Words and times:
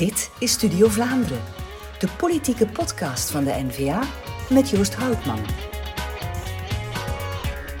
Dit 0.00 0.30
is 0.38 0.52
Studio 0.52 0.88
Vlaanderen, 0.88 1.40
de 1.98 2.08
politieke 2.18 2.66
podcast 2.66 3.30
van 3.30 3.44
de 3.44 3.50
N-VA 3.50 4.02
met 4.50 4.70
Joost 4.70 4.94
Houtman. 4.94 5.38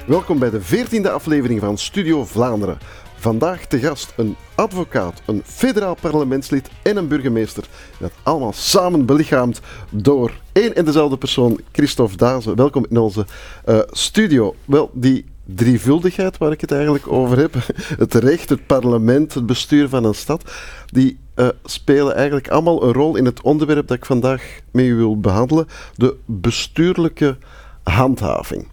Welkom 0.06 0.38
bij 0.38 0.50
de 0.50 0.60
veertiende 0.60 1.10
aflevering 1.10 1.60
van 1.60 1.78
Studio 1.78 2.24
Vlaanderen. 2.24 2.78
Vandaag 3.16 3.66
te 3.66 3.78
gast 3.78 4.12
een 4.16 4.36
advocaat, 4.54 5.22
een 5.26 5.42
federaal 5.44 5.94
parlementslid 5.94 6.70
en 6.82 6.96
een 6.96 7.08
burgemeester. 7.08 7.64
Dat 7.98 8.12
allemaal 8.22 8.52
samen 8.52 9.06
belichaamd 9.06 9.60
door 9.90 10.32
één 10.52 10.74
en 10.74 10.84
dezelfde 10.84 11.16
persoon, 11.16 11.60
Christophe 11.72 12.16
Dazen. 12.16 12.56
Welkom 12.56 12.86
in 12.88 12.98
onze 12.98 13.26
uh, 13.68 13.78
studio. 13.90 14.54
Wel, 14.64 14.90
die 14.92 15.24
drievuldigheid 15.54 16.38
waar 16.38 16.52
ik 16.52 16.60
het 16.60 16.72
eigenlijk 16.72 17.12
over 17.12 17.38
heb, 17.38 17.54
het 18.04 18.14
recht, 18.14 18.48
het 18.48 18.66
parlement, 18.66 19.34
het 19.34 19.46
bestuur 19.46 19.88
van 19.88 20.04
een 20.04 20.14
stad, 20.14 20.52
die 20.86 21.18
uh, 21.36 21.48
spelen 21.64 22.14
eigenlijk 22.14 22.48
allemaal 22.48 22.82
een 22.82 22.92
rol 22.92 23.16
in 23.16 23.24
het 23.24 23.40
onderwerp 23.40 23.86
dat 23.86 23.96
ik 23.96 24.06
vandaag 24.06 24.60
met 24.70 24.84
u 24.84 24.94
wil 24.94 25.20
behandelen, 25.20 25.66
de 25.94 26.16
bestuurlijke 26.24 27.36
handhaving. 27.82 28.66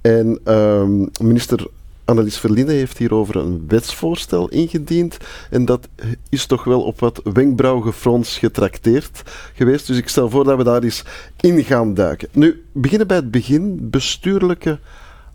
En 0.00 0.38
uh, 0.44 0.82
minister 1.20 1.66
Annelies 2.04 2.38
Verlinde 2.38 2.72
heeft 2.72 2.98
hierover 2.98 3.36
een 3.36 3.64
wetsvoorstel 3.68 4.48
ingediend. 4.48 5.16
En 5.50 5.64
dat 5.64 5.88
is 6.28 6.46
toch 6.46 6.64
wel 6.64 6.82
op 6.82 7.00
wat 7.00 7.20
wenkbrauwgefrons 7.32 8.38
getrakteerd 8.38 9.22
geweest. 9.54 9.86
Dus 9.86 9.96
ik 9.96 10.08
stel 10.08 10.30
voor 10.30 10.44
dat 10.44 10.56
we 10.56 10.64
daar 10.64 10.82
eens 10.82 11.04
in 11.40 11.64
gaan 11.64 11.94
duiken. 11.94 12.28
Nu, 12.32 12.64
beginnen 12.72 13.06
bij 13.06 13.16
het 13.16 13.30
begin. 13.30 13.90
Bestuurlijke 13.90 14.78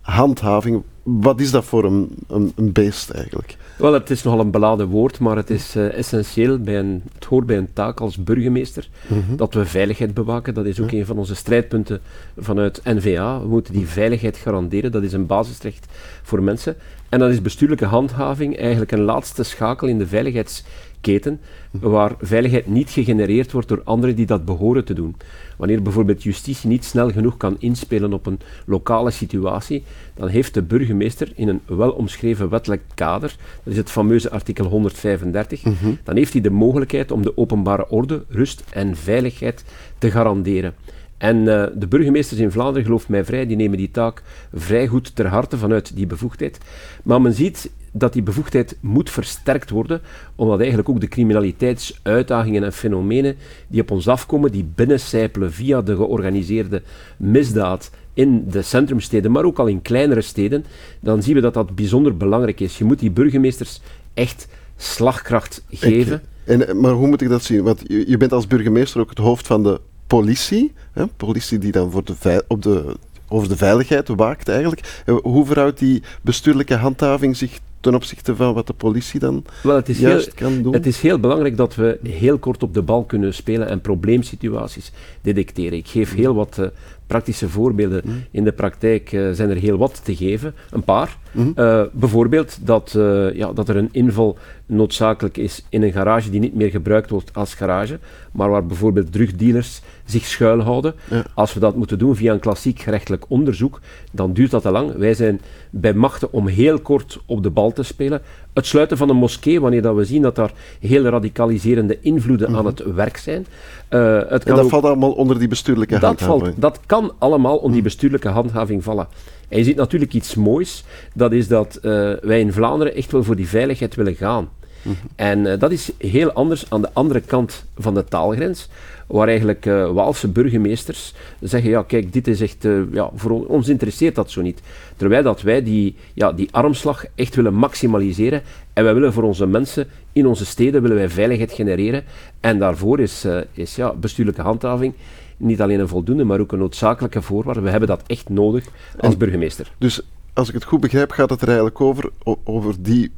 handhaving. 0.00 0.82
Wat 1.02 1.40
is 1.40 1.50
dat 1.50 1.64
voor 1.64 1.84
een, 1.84 2.08
een, 2.28 2.52
een 2.56 2.72
beest 2.72 3.10
eigenlijk? 3.10 3.56
Wel, 3.76 3.92
het 3.92 4.10
is 4.10 4.22
nogal 4.22 4.40
een 4.40 4.50
beladen 4.50 4.86
woord, 4.86 5.18
maar 5.18 5.36
het 5.36 5.50
is 5.50 5.76
uh, 5.76 5.94
essentieel 5.98 6.58
bij 6.58 6.78
een, 6.78 7.02
het 7.14 7.24
hoort 7.24 7.46
bij 7.46 7.56
een 7.56 7.72
taak 7.72 8.00
als 8.00 8.22
burgemeester 8.22 8.88
mm-hmm. 9.06 9.36
dat 9.36 9.54
we 9.54 9.66
veiligheid 9.66 10.14
bewaken. 10.14 10.54
Dat 10.54 10.66
is 10.66 10.80
ook 10.80 10.90
een 10.90 11.06
van 11.06 11.18
onze 11.18 11.34
strijdpunten 11.34 12.00
vanuit 12.38 12.80
NVA. 12.84 13.40
We 13.40 13.48
moeten 13.48 13.72
die 13.72 13.86
veiligheid 13.86 14.36
garanderen. 14.36 14.92
Dat 14.92 15.02
is 15.02 15.12
een 15.12 15.26
basisrecht 15.26 15.86
voor 16.22 16.42
mensen. 16.42 16.76
En 17.08 17.18
dat 17.18 17.30
is 17.30 17.42
bestuurlijke 17.42 17.84
handhaving 17.84 18.58
eigenlijk 18.58 18.92
een 18.92 19.00
laatste 19.00 19.42
schakel 19.42 19.88
in 19.88 19.98
de 19.98 20.06
veiligheidsketen, 20.06 21.40
waar 21.70 22.14
veiligheid 22.20 22.66
niet 22.66 22.90
gegenereerd 22.90 23.52
wordt 23.52 23.68
door 23.68 23.82
anderen 23.84 24.16
die 24.16 24.26
dat 24.26 24.44
behoren 24.44 24.84
te 24.84 24.94
doen. 24.94 25.16
Wanneer 25.60 25.82
bijvoorbeeld 25.82 26.22
justitie 26.22 26.68
niet 26.68 26.84
snel 26.84 27.10
genoeg 27.10 27.36
kan 27.36 27.56
inspelen 27.58 28.12
op 28.12 28.26
een 28.26 28.40
lokale 28.66 29.10
situatie, 29.10 29.82
dan 30.14 30.28
heeft 30.28 30.54
de 30.54 30.62
burgemeester 30.62 31.32
in 31.34 31.48
een 31.48 31.60
wel 31.66 31.90
omschreven 31.90 32.48
wettelijk 32.48 32.82
kader, 32.94 33.36
dat 33.64 33.72
is 33.72 33.76
het 33.76 33.90
fameuze 33.90 34.30
artikel 34.30 34.66
135, 34.66 35.64
mm 35.64 35.76
-hmm. 35.80 35.98
dan 36.04 36.16
heeft 36.16 36.32
hij 36.32 36.42
de 36.42 36.50
mogelijkheid 36.50 37.10
om 37.10 37.22
de 37.22 37.36
openbare 37.36 37.88
orde, 37.88 38.24
rust 38.28 38.64
en 38.70 38.96
veiligheid 38.96 39.64
te 39.98 40.10
garanderen. 40.10 40.74
En 41.20 41.36
uh, 41.36 41.64
de 41.74 41.86
burgemeesters 41.88 42.40
in 42.40 42.50
Vlaanderen, 42.50 42.84
geloof 42.84 43.08
mij 43.08 43.24
vrij, 43.24 43.46
die 43.46 43.56
nemen 43.56 43.78
die 43.78 43.90
taak 43.90 44.22
vrij 44.52 44.86
goed 44.86 45.16
ter 45.16 45.26
harte 45.26 45.58
vanuit 45.58 45.96
die 45.96 46.06
bevoegdheid. 46.06 46.58
Maar 47.02 47.20
men 47.20 47.32
ziet 47.32 47.70
dat 47.92 48.12
die 48.12 48.22
bevoegdheid 48.22 48.76
moet 48.80 49.10
versterkt 49.10 49.70
worden, 49.70 50.00
omdat 50.34 50.58
eigenlijk 50.58 50.88
ook 50.88 51.00
de 51.00 51.08
criminaliteitsuitdagingen 51.08 52.64
en 52.64 52.72
fenomenen 52.72 53.36
die 53.68 53.80
op 53.80 53.90
ons 53.90 54.08
afkomen, 54.08 54.52
die 54.52 54.70
binnencijpelen 54.74 55.52
via 55.52 55.82
de 55.82 55.96
georganiseerde 55.96 56.82
misdaad 57.16 57.90
in 58.14 58.44
de 58.50 58.62
centrumsteden, 58.62 59.30
maar 59.30 59.44
ook 59.44 59.58
al 59.58 59.66
in 59.66 59.82
kleinere 59.82 60.20
steden, 60.20 60.64
dan 61.00 61.22
zien 61.22 61.34
we 61.34 61.40
dat 61.40 61.54
dat 61.54 61.74
bijzonder 61.74 62.16
belangrijk 62.16 62.60
is. 62.60 62.78
Je 62.78 62.84
moet 62.84 62.98
die 62.98 63.10
burgemeesters 63.10 63.80
echt 64.14 64.48
slagkracht 64.76 65.64
geven. 65.70 66.22
En, 66.44 66.80
maar 66.80 66.92
hoe 66.92 67.08
moet 67.08 67.20
ik 67.20 67.28
dat 67.28 67.42
zien? 67.42 67.62
Want 67.62 67.82
je, 67.86 68.08
je 68.08 68.16
bent 68.16 68.32
als 68.32 68.46
burgemeester 68.46 69.00
ook 69.00 69.08
het 69.08 69.18
hoofd 69.18 69.46
van 69.46 69.62
de 69.62 69.80
politie, 70.16 70.72
hè, 70.92 71.06
politie 71.06 71.58
die 71.58 71.72
dan 71.72 71.90
voor 71.90 72.04
de 72.04 72.44
op 72.48 72.62
de, 72.62 72.96
over 73.28 73.48
de 73.48 73.56
veiligheid 73.56 74.08
waakt 74.08 74.48
eigenlijk. 74.48 75.02
Hoe 75.22 75.46
verhoudt 75.46 75.78
die 75.78 76.02
bestuurlijke 76.22 76.74
handhaving 76.74 77.36
zich 77.36 77.58
ten 77.80 77.94
opzichte 77.94 78.36
van 78.36 78.54
wat 78.54 78.66
de 78.66 78.72
politie 78.72 79.20
dan 79.20 79.44
Wel, 79.62 79.76
het 79.76 79.88
is 79.88 79.98
juist 79.98 80.24
heel, 80.24 80.34
kan 80.34 80.62
doen? 80.62 80.72
Het 80.72 80.86
is 80.86 81.00
heel 81.00 81.18
belangrijk 81.18 81.56
dat 81.56 81.74
we 81.74 81.98
heel 82.02 82.38
kort 82.38 82.62
op 82.62 82.74
de 82.74 82.82
bal 82.82 83.04
kunnen 83.04 83.34
spelen 83.34 83.68
en 83.68 83.80
probleemsituaties 83.80 84.92
detecteren. 85.22 85.78
Ik 85.78 85.88
geef 85.88 86.14
heel 86.14 86.34
wat 86.34 86.56
uh, 86.60 86.66
praktische 87.10 87.48
voorbeelden. 87.48 88.02
Mm. 88.04 88.24
In 88.30 88.44
de 88.44 88.52
praktijk 88.52 89.12
uh, 89.12 89.30
zijn 89.32 89.50
er 89.50 89.56
heel 89.56 89.78
wat 89.78 90.04
te 90.04 90.16
geven, 90.16 90.54
een 90.70 90.84
paar. 90.84 91.16
Mm. 91.32 91.52
Uh, 91.56 91.82
bijvoorbeeld 91.92 92.58
dat, 92.66 92.90
ja, 93.34 93.52
dat 93.52 93.68
er 93.68 93.76
een 93.76 93.88
inval 93.92 94.38
noodzakelijk 94.66 95.36
is 95.36 95.64
in 95.68 95.82
een 95.82 95.92
garage 95.92 96.30
die 96.30 96.40
niet 96.40 96.54
meer 96.54 96.70
gebruikt 96.70 97.10
wordt 97.10 97.34
als 97.34 97.54
garage, 97.54 97.98
maar 98.32 98.50
waar 98.50 98.66
bijvoorbeeld 98.66 99.12
drugdealers 99.12 99.82
zich 100.04 100.24
schuilhouden. 100.24 100.94
Ja. 101.10 101.24
Als 101.34 101.54
we 101.54 101.60
dat 101.60 101.76
moeten 101.76 101.98
doen 101.98 102.16
via 102.16 102.32
een 102.32 102.40
klassiek 102.40 102.78
gerechtelijk 102.80 103.24
onderzoek, 103.28 103.80
dan 104.12 104.32
duurt 104.32 104.50
dat 104.50 104.62
te 104.62 104.70
lang. 104.70 104.96
Wij 104.96 105.14
zijn 105.14 105.40
bij 105.70 105.94
machten 105.94 106.32
om 106.32 106.46
heel 106.46 106.80
kort 106.80 107.18
op 107.26 107.42
de 107.42 107.50
bal 107.50 107.72
te 107.72 107.82
spelen. 107.82 108.22
Het 108.60 108.68
sluiten 108.68 108.96
van 108.96 109.08
een 109.08 109.16
moskee, 109.16 109.60
wanneer 109.60 109.82
dat 109.82 109.96
we 109.96 110.04
zien 110.04 110.22
dat 110.22 110.36
daar 110.36 110.52
heel 110.80 111.04
radicaliserende 111.04 111.98
invloeden 112.00 112.48
mm 112.48 112.54
-hmm. 112.54 112.66
aan 112.66 112.72
het 112.72 112.94
werk 112.94 113.16
zijn. 113.16 113.46
Uh, 113.90 114.18
het 114.18 114.28
kan 114.28 114.38
en 114.38 114.54
dat 114.54 114.64
ook, 114.64 114.70
valt 114.70 114.84
allemaal 114.84 115.12
onder 115.12 115.38
die 115.38 115.48
bestuurlijke 115.48 115.94
dat 115.94 116.02
handhaving? 116.02 116.42
Valt, 116.42 116.60
dat 116.60 116.80
kan 116.86 117.12
allemaal 117.18 117.56
onder 117.56 117.72
die 117.72 117.82
bestuurlijke 117.82 118.28
handhaving 118.28 118.84
vallen. 118.84 119.08
En 119.48 119.58
je 119.58 119.64
ziet 119.64 119.76
natuurlijk 119.76 120.14
iets 120.14 120.34
moois, 120.34 120.84
dat 121.14 121.32
is 121.32 121.48
dat 121.48 121.78
uh, 121.82 122.12
wij 122.20 122.40
in 122.40 122.52
Vlaanderen 122.52 122.94
echt 122.94 123.12
wel 123.12 123.22
voor 123.22 123.36
die 123.36 123.48
veiligheid 123.48 123.94
willen 123.94 124.14
gaan. 124.14 124.48
Mm 124.82 124.96
-hmm. 125.00 125.10
En 125.16 125.38
uh, 125.38 125.58
dat 125.58 125.70
is 125.70 125.90
heel 125.98 126.32
anders 126.32 126.64
aan 126.68 126.80
de 126.80 126.90
andere 126.92 127.20
kant 127.20 127.64
van 127.78 127.94
de 127.94 128.04
taalgrens, 128.04 128.68
waar 129.06 129.28
eigenlijk 129.28 129.66
uh, 129.66 129.90
Waalse 129.90 130.28
burgemeesters 130.28 131.14
zeggen, 131.40 131.70
ja 131.70 131.82
kijk, 131.82 132.12
dit 132.12 132.28
is 132.28 132.40
echt, 132.40 132.64
uh, 132.64 132.82
ja, 132.92 133.10
voor 133.14 133.46
ons 133.46 133.68
interesseert 133.68 134.14
dat 134.14 134.30
zo 134.30 134.42
niet. 134.42 134.60
Terwijl 134.96 135.22
dat 135.22 135.42
wij 135.42 135.62
die, 135.62 135.96
ja, 136.14 136.32
die 136.32 136.48
armslag 136.50 137.04
echt 137.14 137.34
willen 137.34 137.54
maximaliseren 137.54 138.42
en 138.72 138.84
wij 138.84 138.94
willen 138.94 139.12
voor 139.12 139.22
onze 139.22 139.46
mensen 139.46 139.86
in 140.12 140.26
onze 140.26 140.46
steden 140.46 140.82
willen 140.82 140.96
wij 140.96 141.08
veiligheid 141.08 141.52
genereren 141.52 142.04
en 142.40 142.58
daarvoor 142.58 143.00
is, 143.00 143.26
is 143.52 143.76
ja, 143.76 143.92
bestuurlijke 143.92 144.42
handhaving 144.42 144.94
niet 145.40 145.60
alleen 145.60 145.80
een 145.80 145.88
voldoende, 145.88 146.24
maar 146.24 146.40
ook 146.40 146.52
een 146.52 146.58
noodzakelijke 146.58 147.22
voorwaarde. 147.22 147.60
We 147.60 147.70
hebben 147.70 147.88
dat 147.88 148.02
echt 148.06 148.28
nodig 148.28 148.64
als 148.98 149.16
burgemeester. 149.16 149.72
Dus 149.78 150.00
als 150.32 150.48
ik 150.48 150.54
het 150.54 150.64
goed 150.64 150.80
begrijp, 150.80 151.10
gaat 151.10 151.30
het 151.30 151.40
er 151.40 151.46
eigenlijk 151.46 151.80
over, 151.80 152.10
over 152.44 152.74
die 152.82 153.10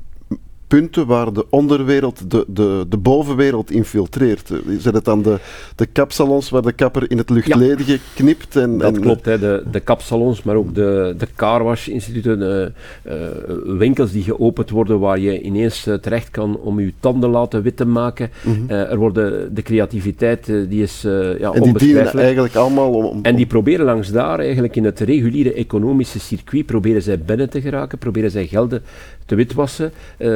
punten 0.78 1.06
waar 1.06 1.33
de 1.33 1.47
onderwereld 1.50 2.31
de, 2.31 2.44
de, 2.49 2.87
de 2.88 2.97
bovenwereld 2.97 3.71
infiltreert. 3.71 4.53
Zijn 4.78 4.94
het 4.94 5.05
dan 5.05 5.22
de, 5.22 5.38
de 5.77 5.87
kapsalons 5.87 6.50
waar 6.50 6.62
de 6.62 6.72
kapper 6.72 7.10
in 7.10 7.19
het 7.19 7.31
luchtledige 7.31 7.93
ja, 7.93 7.99
knipt? 8.15 8.56
En, 8.56 8.78
dat 8.78 8.94
en, 8.94 9.00
klopt, 9.00 9.25
hè, 9.25 9.38
de, 9.38 9.65
de 9.71 9.81
kapsalons, 9.81 10.43
maar 10.43 10.56
ook 10.56 10.75
de, 10.75 11.15
de 11.19 11.27
carwash-instituten, 11.37 12.41
uh, 12.41 13.15
uh, 13.15 13.28
winkels 13.78 14.12
die 14.12 14.22
geopend 14.22 14.71
worden 14.71 14.99
waar 14.99 15.19
je 15.19 15.41
ineens 15.41 15.87
uh, 15.87 15.94
terecht 15.94 16.31
kan 16.31 16.56
om 16.56 16.81
je 16.81 16.93
tanden 17.00 17.31
laten 17.31 17.62
wit 17.62 17.77
te 17.77 17.87
maken. 17.87 18.31
Mm 18.43 18.54
-hmm. 18.54 18.69
er 18.69 18.97
worden 18.97 19.54
de 19.54 19.62
creativiteit, 19.62 20.47
die 20.47 20.83
is 20.83 21.03
ja, 21.39 21.53
En 21.53 21.62
die 21.62 21.78
dienen 21.78 22.12
eigenlijk 22.12 22.54
allemaal 22.54 22.93
om, 22.93 23.04
om, 23.04 23.19
En 23.22 23.37
die 23.37 23.47
proberen 23.47 23.84
langs 23.84 24.10
daar 24.10 24.39
eigenlijk 24.39 24.77
in 24.77 24.84
het 24.84 25.00
reguliere 25.00 25.53
economische 25.53 26.21
circuit, 26.21 26.66
proberen 26.66 27.03
zij 27.03 27.19
binnen 27.19 27.50
te 27.50 27.60
geraken, 27.60 27.99
proberen 27.99 28.31
zij 28.31 28.47
gelden 28.47 28.83
te 29.27 29.34
witwassen. 29.34 29.93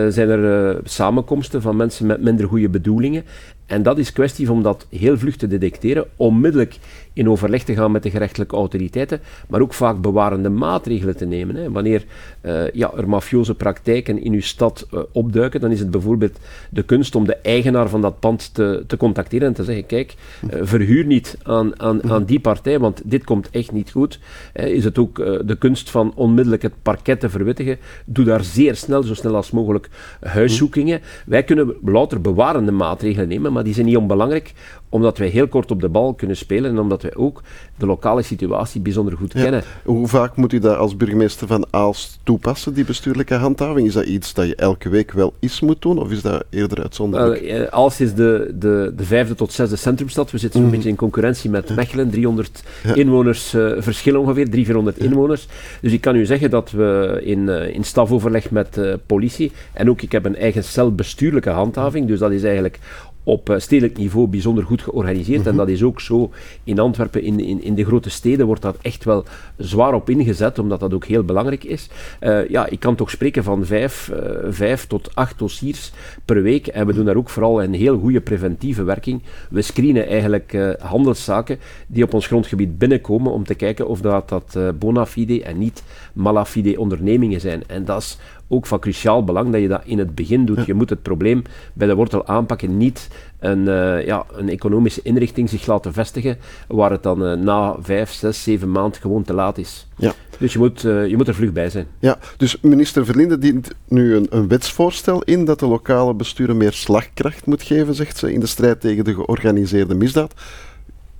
zijn 0.08 0.25
zijn 0.26 0.40
er 0.40 0.74
uh, 0.74 0.80
samenkomsten 0.84 1.62
van 1.62 1.76
mensen 1.76 2.06
met 2.06 2.22
minder 2.22 2.48
goede 2.48 2.68
bedoelingen. 2.68 3.24
En 3.66 3.82
dat 3.82 3.98
is 3.98 4.12
kwestie 4.12 4.50
om 4.50 4.62
dat 4.62 4.86
heel 4.90 5.18
vlug 5.18 5.36
te 5.36 5.46
detecteren, 5.46 6.06
onmiddellijk 6.16 6.78
in 7.12 7.30
overleg 7.30 7.62
te 7.62 7.74
gaan 7.74 7.90
met 7.90 8.02
de 8.02 8.10
gerechtelijke 8.10 8.56
autoriteiten, 8.56 9.20
maar 9.48 9.60
ook 9.60 9.74
vaak 9.74 10.00
bewarende 10.00 10.48
maatregelen 10.48 11.16
te 11.16 11.24
nemen. 11.24 11.56
Hè. 11.56 11.70
Wanneer 11.70 12.04
uh, 12.42 12.70
ja, 12.70 12.92
er 12.96 13.08
mafioze 13.08 13.54
praktijken 13.54 14.22
in 14.22 14.32
uw 14.32 14.40
stad 14.40 14.86
uh, 14.94 15.00
opduiken, 15.12 15.60
dan 15.60 15.70
is 15.70 15.78
het 15.78 15.90
bijvoorbeeld 15.90 16.38
de 16.70 16.82
kunst 16.82 17.14
om 17.14 17.26
de 17.26 17.36
eigenaar 17.36 17.88
van 17.88 18.00
dat 18.00 18.20
pand 18.20 18.54
te, 18.54 18.84
te 18.86 18.96
contacteren 18.96 19.46
en 19.46 19.54
te 19.54 19.64
zeggen, 19.64 19.86
kijk, 19.86 20.14
uh, 20.50 20.60
verhuur 20.62 21.06
niet 21.06 21.38
aan, 21.42 21.80
aan, 21.80 22.10
aan 22.10 22.24
die 22.24 22.40
partij, 22.40 22.78
want 22.78 23.00
dit 23.04 23.24
komt 23.24 23.50
echt 23.50 23.72
niet 23.72 23.90
goed. 23.90 24.20
is 24.52 24.84
het 24.84 24.98
ook 24.98 25.16
de 25.46 25.56
kunst 25.58 25.90
van 25.90 26.12
onmiddellijk 26.14 26.62
het 26.62 26.82
parket 26.82 27.20
te 27.20 27.30
verwittigen. 27.30 27.78
Doe 28.04 28.24
daar 28.24 28.44
zeer 28.44 28.74
snel, 28.74 29.02
zo 29.02 29.14
snel 29.14 29.36
als 29.36 29.50
mogelijk, 29.50 29.88
huiszoekingen. 30.20 31.00
Wij 31.26 31.42
kunnen 31.42 31.74
louter 31.84 32.20
bewarende 32.20 32.72
maatregelen 32.72 33.28
nemen, 33.28 33.52
maar 33.56 33.64
die 33.64 33.74
zijn 33.74 33.86
niet 33.86 33.96
onbelangrijk, 33.96 34.52
omdat 34.88 35.18
wij 35.18 35.28
heel 35.28 35.48
kort 35.48 35.70
op 35.70 35.80
de 35.80 35.88
bal 35.88 36.14
kunnen 36.14 36.36
spelen 36.36 36.70
en 36.70 36.78
omdat 36.78 37.02
wij 37.02 37.14
ook 37.14 37.42
de 37.78 37.86
lokale 37.86 38.22
situatie 38.22 38.80
bijzonder 38.80 39.16
goed 39.16 39.32
ja. 39.32 39.42
kennen. 39.42 39.62
Hoe 39.84 40.08
vaak 40.08 40.36
moet 40.36 40.52
u 40.52 40.58
dat 40.58 40.76
als 40.76 40.96
burgemeester 40.96 41.46
van 41.46 41.66
Aalst 41.70 42.18
toepassen, 42.22 42.74
die 42.74 42.84
bestuurlijke 42.84 43.34
handhaving? 43.34 43.86
Is 43.86 43.92
dat 43.92 44.04
iets 44.04 44.34
dat 44.34 44.46
je 44.46 44.54
elke 44.54 44.88
week 44.88 45.12
wel 45.12 45.32
eens 45.40 45.60
moet 45.60 45.82
doen, 45.82 45.98
of 45.98 46.10
is 46.10 46.22
dat 46.22 46.44
eerder 46.50 46.82
uitzonderlijk? 46.82 47.42
Uh, 47.42 47.62
Aalst 47.62 48.00
is 48.00 48.14
de, 48.14 48.54
de, 48.58 48.92
de 48.96 49.04
vijfde 49.04 49.34
tot 49.34 49.52
zesde 49.52 49.76
centrumstad. 49.76 50.30
We 50.30 50.38
zitten 50.38 50.60
mm. 50.60 50.66
een 50.66 50.72
beetje 50.72 50.88
in 50.88 50.96
concurrentie 50.96 51.50
met 51.50 51.74
Mechelen. 51.76 52.10
300 52.10 52.62
ja. 52.82 52.94
inwoners 52.94 53.54
uh, 53.54 53.72
verschil 53.78 54.20
ongeveer, 54.20 54.50
300, 54.50 54.96
400 54.96 54.98
inwoners. 54.98 55.46
Dus 55.80 55.92
ik 55.92 56.00
kan 56.00 56.16
u 56.16 56.26
zeggen 56.26 56.50
dat 56.50 56.70
we 56.70 57.20
in, 57.24 57.38
uh, 57.38 57.74
in 57.74 57.84
stafoverleg 57.84 58.50
met 58.50 58.80
politie, 59.06 59.52
en 59.72 59.90
ook 59.90 60.02
ik 60.02 60.12
heb 60.12 60.24
een 60.24 60.36
eigen 60.36 60.64
cel 60.64 60.94
bestuurlijke 60.94 61.50
handhaving, 61.50 62.06
dus 62.06 62.18
dat 62.18 62.30
is 62.30 62.42
eigenlijk 62.42 62.78
op 63.26 63.50
uh, 63.50 63.58
stedelijk 63.58 63.98
niveau 63.98 64.26
bijzonder 64.26 64.64
goed 64.64 64.82
georganiseerd. 64.82 65.46
En 65.46 65.48
mhm. 65.48 65.56
dat 65.56 65.68
is 65.68 65.82
ook 65.82 66.00
zo 66.00 66.30
in 66.64 66.78
Antwerpen, 66.78 67.22
in, 67.22 67.40
in, 67.40 67.62
in 67.62 67.74
de 67.74 67.84
grote 67.84 68.10
steden, 68.10 68.46
wordt 68.46 68.62
dat 68.62 68.76
echt 68.82 69.04
wel 69.04 69.24
zwaar 69.56 69.94
op 69.94 70.10
ingezet, 70.10 70.58
omdat 70.58 70.80
dat 70.80 70.94
ook 70.94 71.04
heel 71.04 71.24
belangrijk 71.24 71.64
is. 71.64 71.88
Uh, 72.20 72.48
ja, 72.48 72.66
ik 72.66 72.80
kan 72.80 72.94
toch 72.94 73.10
spreken 73.10 73.44
van 73.44 73.66
vijf, 73.66 74.10
uh, 74.12 74.18
vijf 74.48 74.86
tot 74.86 75.14
acht 75.14 75.38
dossiers 75.38 75.92
per 76.24 76.42
week. 76.42 76.66
En 76.66 76.86
we 76.86 76.92
doen 76.92 77.04
daar 77.04 77.16
ook 77.16 77.30
vooral 77.30 77.62
een 77.62 77.74
heel 77.74 77.98
goede 77.98 78.20
preventieve 78.20 78.82
werking. 78.82 79.22
We 79.50 79.62
screenen 79.62 80.06
eigenlijk 80.06 80.76
handelszaken 80.78 81.58
die 81.86 82.04
op 82.04 82.14
ons 82.14 82.26
grondgebied 82.26 82.78
binnenkomen 82.78 83.32
om 83.32 83.44
te 83.44 83.54
kijken 83.54 83.88
of 83.88 84.00
dat, 84.00 84.28
dat 84.28 84.58
bona 84.78 85.06
fide 85.06 85.42
en 85.42 85.58
niet 85.58 85.82
malafide 86.12 86.80
ondernemingen 86.80 87.40
zijn. 87.40 87.62
En 87.66 87.84
dat 87.84 88.00
is 88.00 88.18
ook 88.48 88.66
van 88.66 88.78
cruciaal 88.78 89.24
belang 89.24 89.52
dat 89.52 89.60
je 89.60 89.68
dat 89.68 89.82
in 89.84 89.98
het 89.98 90.14
begin 90.14 90.44
doet. 90.44 90.64
Je 90.64 90.74
moet 90.74 90.90
het 90.90 91.02
probleem 91.02 91.42
bij 91.72 91.86
de 91.86 91.94
wortel 91.94 92.26
aanpakken, 92.26 92.76
niet 92.76 93.08
een, 93.38 93.58
uh, 93.58 94.06
ja, 94.06 94.24
een 94.32 94.48
economische 94.48 95.00
inrichting 95.02 95.48
zich 95.48 95.66
laten 95.66 95.92
vestigen, 95.92 96.38
waar 96.68 96.90
het 96.90 97.02
dan 97.02 97.26
uh, 97.26 97.32
na 97.32 97.76
vijf, 97.80 98.12
zes, 98.12 98.42
zeven 98.42 98.70
maanden 98.70 99.00
gewoon 99.00 99.22
te 99.22 99.34
laat 99.34 99.58
is. 99.58 99.86
Ja. 99.96 100.12
Dus 100.38 100.52
je 100.52 100.58
moet, 100.58 100.84
uh, 100.84 101.06
je 101.06 101.16
moet 101.16 101.28
er 101.28 101.34
vlug 101.34 101.52
bij 101.52 101.70
zijn. 101.70 101.86
Ja, 101.98 102.18
dus 102.36 102.60
minister 102.60 103.04
Verlinde 103.04 103.38
dient 103.38 103.70
nu 103.88 104.14
een, 104.14 104.26
een 104.30 104.48
wetsvoorstel 104.48 105.22
in 105.22 105.44
dat 105.44 105.58
de 105.58 105.66
lokale 105.66 106.14
besturen 106.14 106.56
meer 106.56 106.72
slagkracht 106.72 107.46
moet 107.46 107.62
geven, 107.62 107.94
zegt 107.94 108.16
ze, 108.16 108.32
in 108.32 108.40
de 108.40 108.46
strijd 108.46 108.80
tegen 108.80 109.04
de 109.04 109.14
georganiseerde 109.14 109.94
misdaad. 109.94 110.34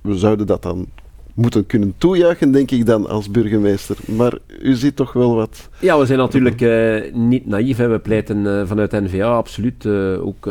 We 0.01 0.17
zouden 0.17 0.47
dat 0.47 0.61
dan 0.61 0.87
moeten 1.37 1.65
kunnen 1.65 1.93
toejuichen, 1.97 2.51
denk 2.51 2.71
ik 2.71 2.85
dan, 2.85 3.07
als 3.07 3.31
burgemeester. 3.31 3.97
Maar 4.05 4.37
u 4.61 4.73
ziet 4.73 4.95
toch 4.95 5.13
wel 5.13 5.35
wat... 5.35 5.69
Ja, 5.79 5.99
we 5.99 6.05
zijn 6.05 6.19
natuurlijk 6.19 6.61
uh, 6.61 7.13
niet 7.13 7.45
naïef. 7.45 7.77
Hè. 7.77 7.87
We 7.87 7.99
pleiten 7.99 8.37
uh, 8.37 8.61
vanuit 8.65 8.91
NVA 8.91 9.35
absoluut, 9.35 9.83
uh, 9.83 10.25
ook 10.25 10.49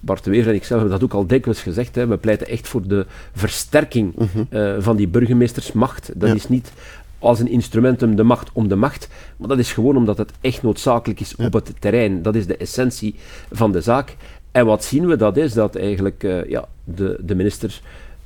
Bart 0.00 0.24
de 0.24 0.30
Wever 0.30 0.48
en 0.48 0.54
ikzelf 0.54 0.80
hebben 0.80 0.98
dat 1.00 1.08
ook 1.08 1.16
al 1.16 1.26
dikwijls 1.26 1.62
gezegd, 1.62 1.94
hè. 1.94 2.06
we 2.06 2.16
pleiten 2.16 2.48
echt 2.48 2.68
voor 2.68 2.88
de 2.88 3.06
versterking 3.32 4.14
mhm. 4.14 4.80
van 4.80 4.96
die 4.96 5.08
burgemeestersmacht. 5.08 6.10
Dat 6.14 6.34
is 6.34 6.48
niet 6.48 6.72
als 7.18 7.40
een 7.40 7.48
instrumentum 7.48 8.16
de 8.16 8.22
macht 8.22 8.50
om 8.52 8.68
de 8.68 8.76
macht, 8.76 9.08
maar 9.36 9.48
dat 9.48 9.58
is 9.58 9.72
gewoon 9.72 9.96
omdat 9.96 10.18
het 10.18 10.32
echt 10.40 10.62
noodzakelijk 10.62 11.20
is 11.20 11.36
op 11.36 11.52
het 11.52 11.72
terrein. 11.78 12.22
Dat 12.22 12.34
is 12.34 12.46
de 12.46 12.56
essentie 12.56 13.14
van 13.50 13.72
de 13.72 13.80
zaak. 13.80 14.16
En 14.52 14.66
wat 14.66 14.84
zien 14.84 15.06
we? 15.06 15.16
Dat 15.16 15.36
is 15.36 15.52
dat 15.52 15.76
eigenlijk 15.76 16.22
ja, 16.48 16.68
de, 16.84 17.18
de 17.20 17.34
minister 17.34 17.80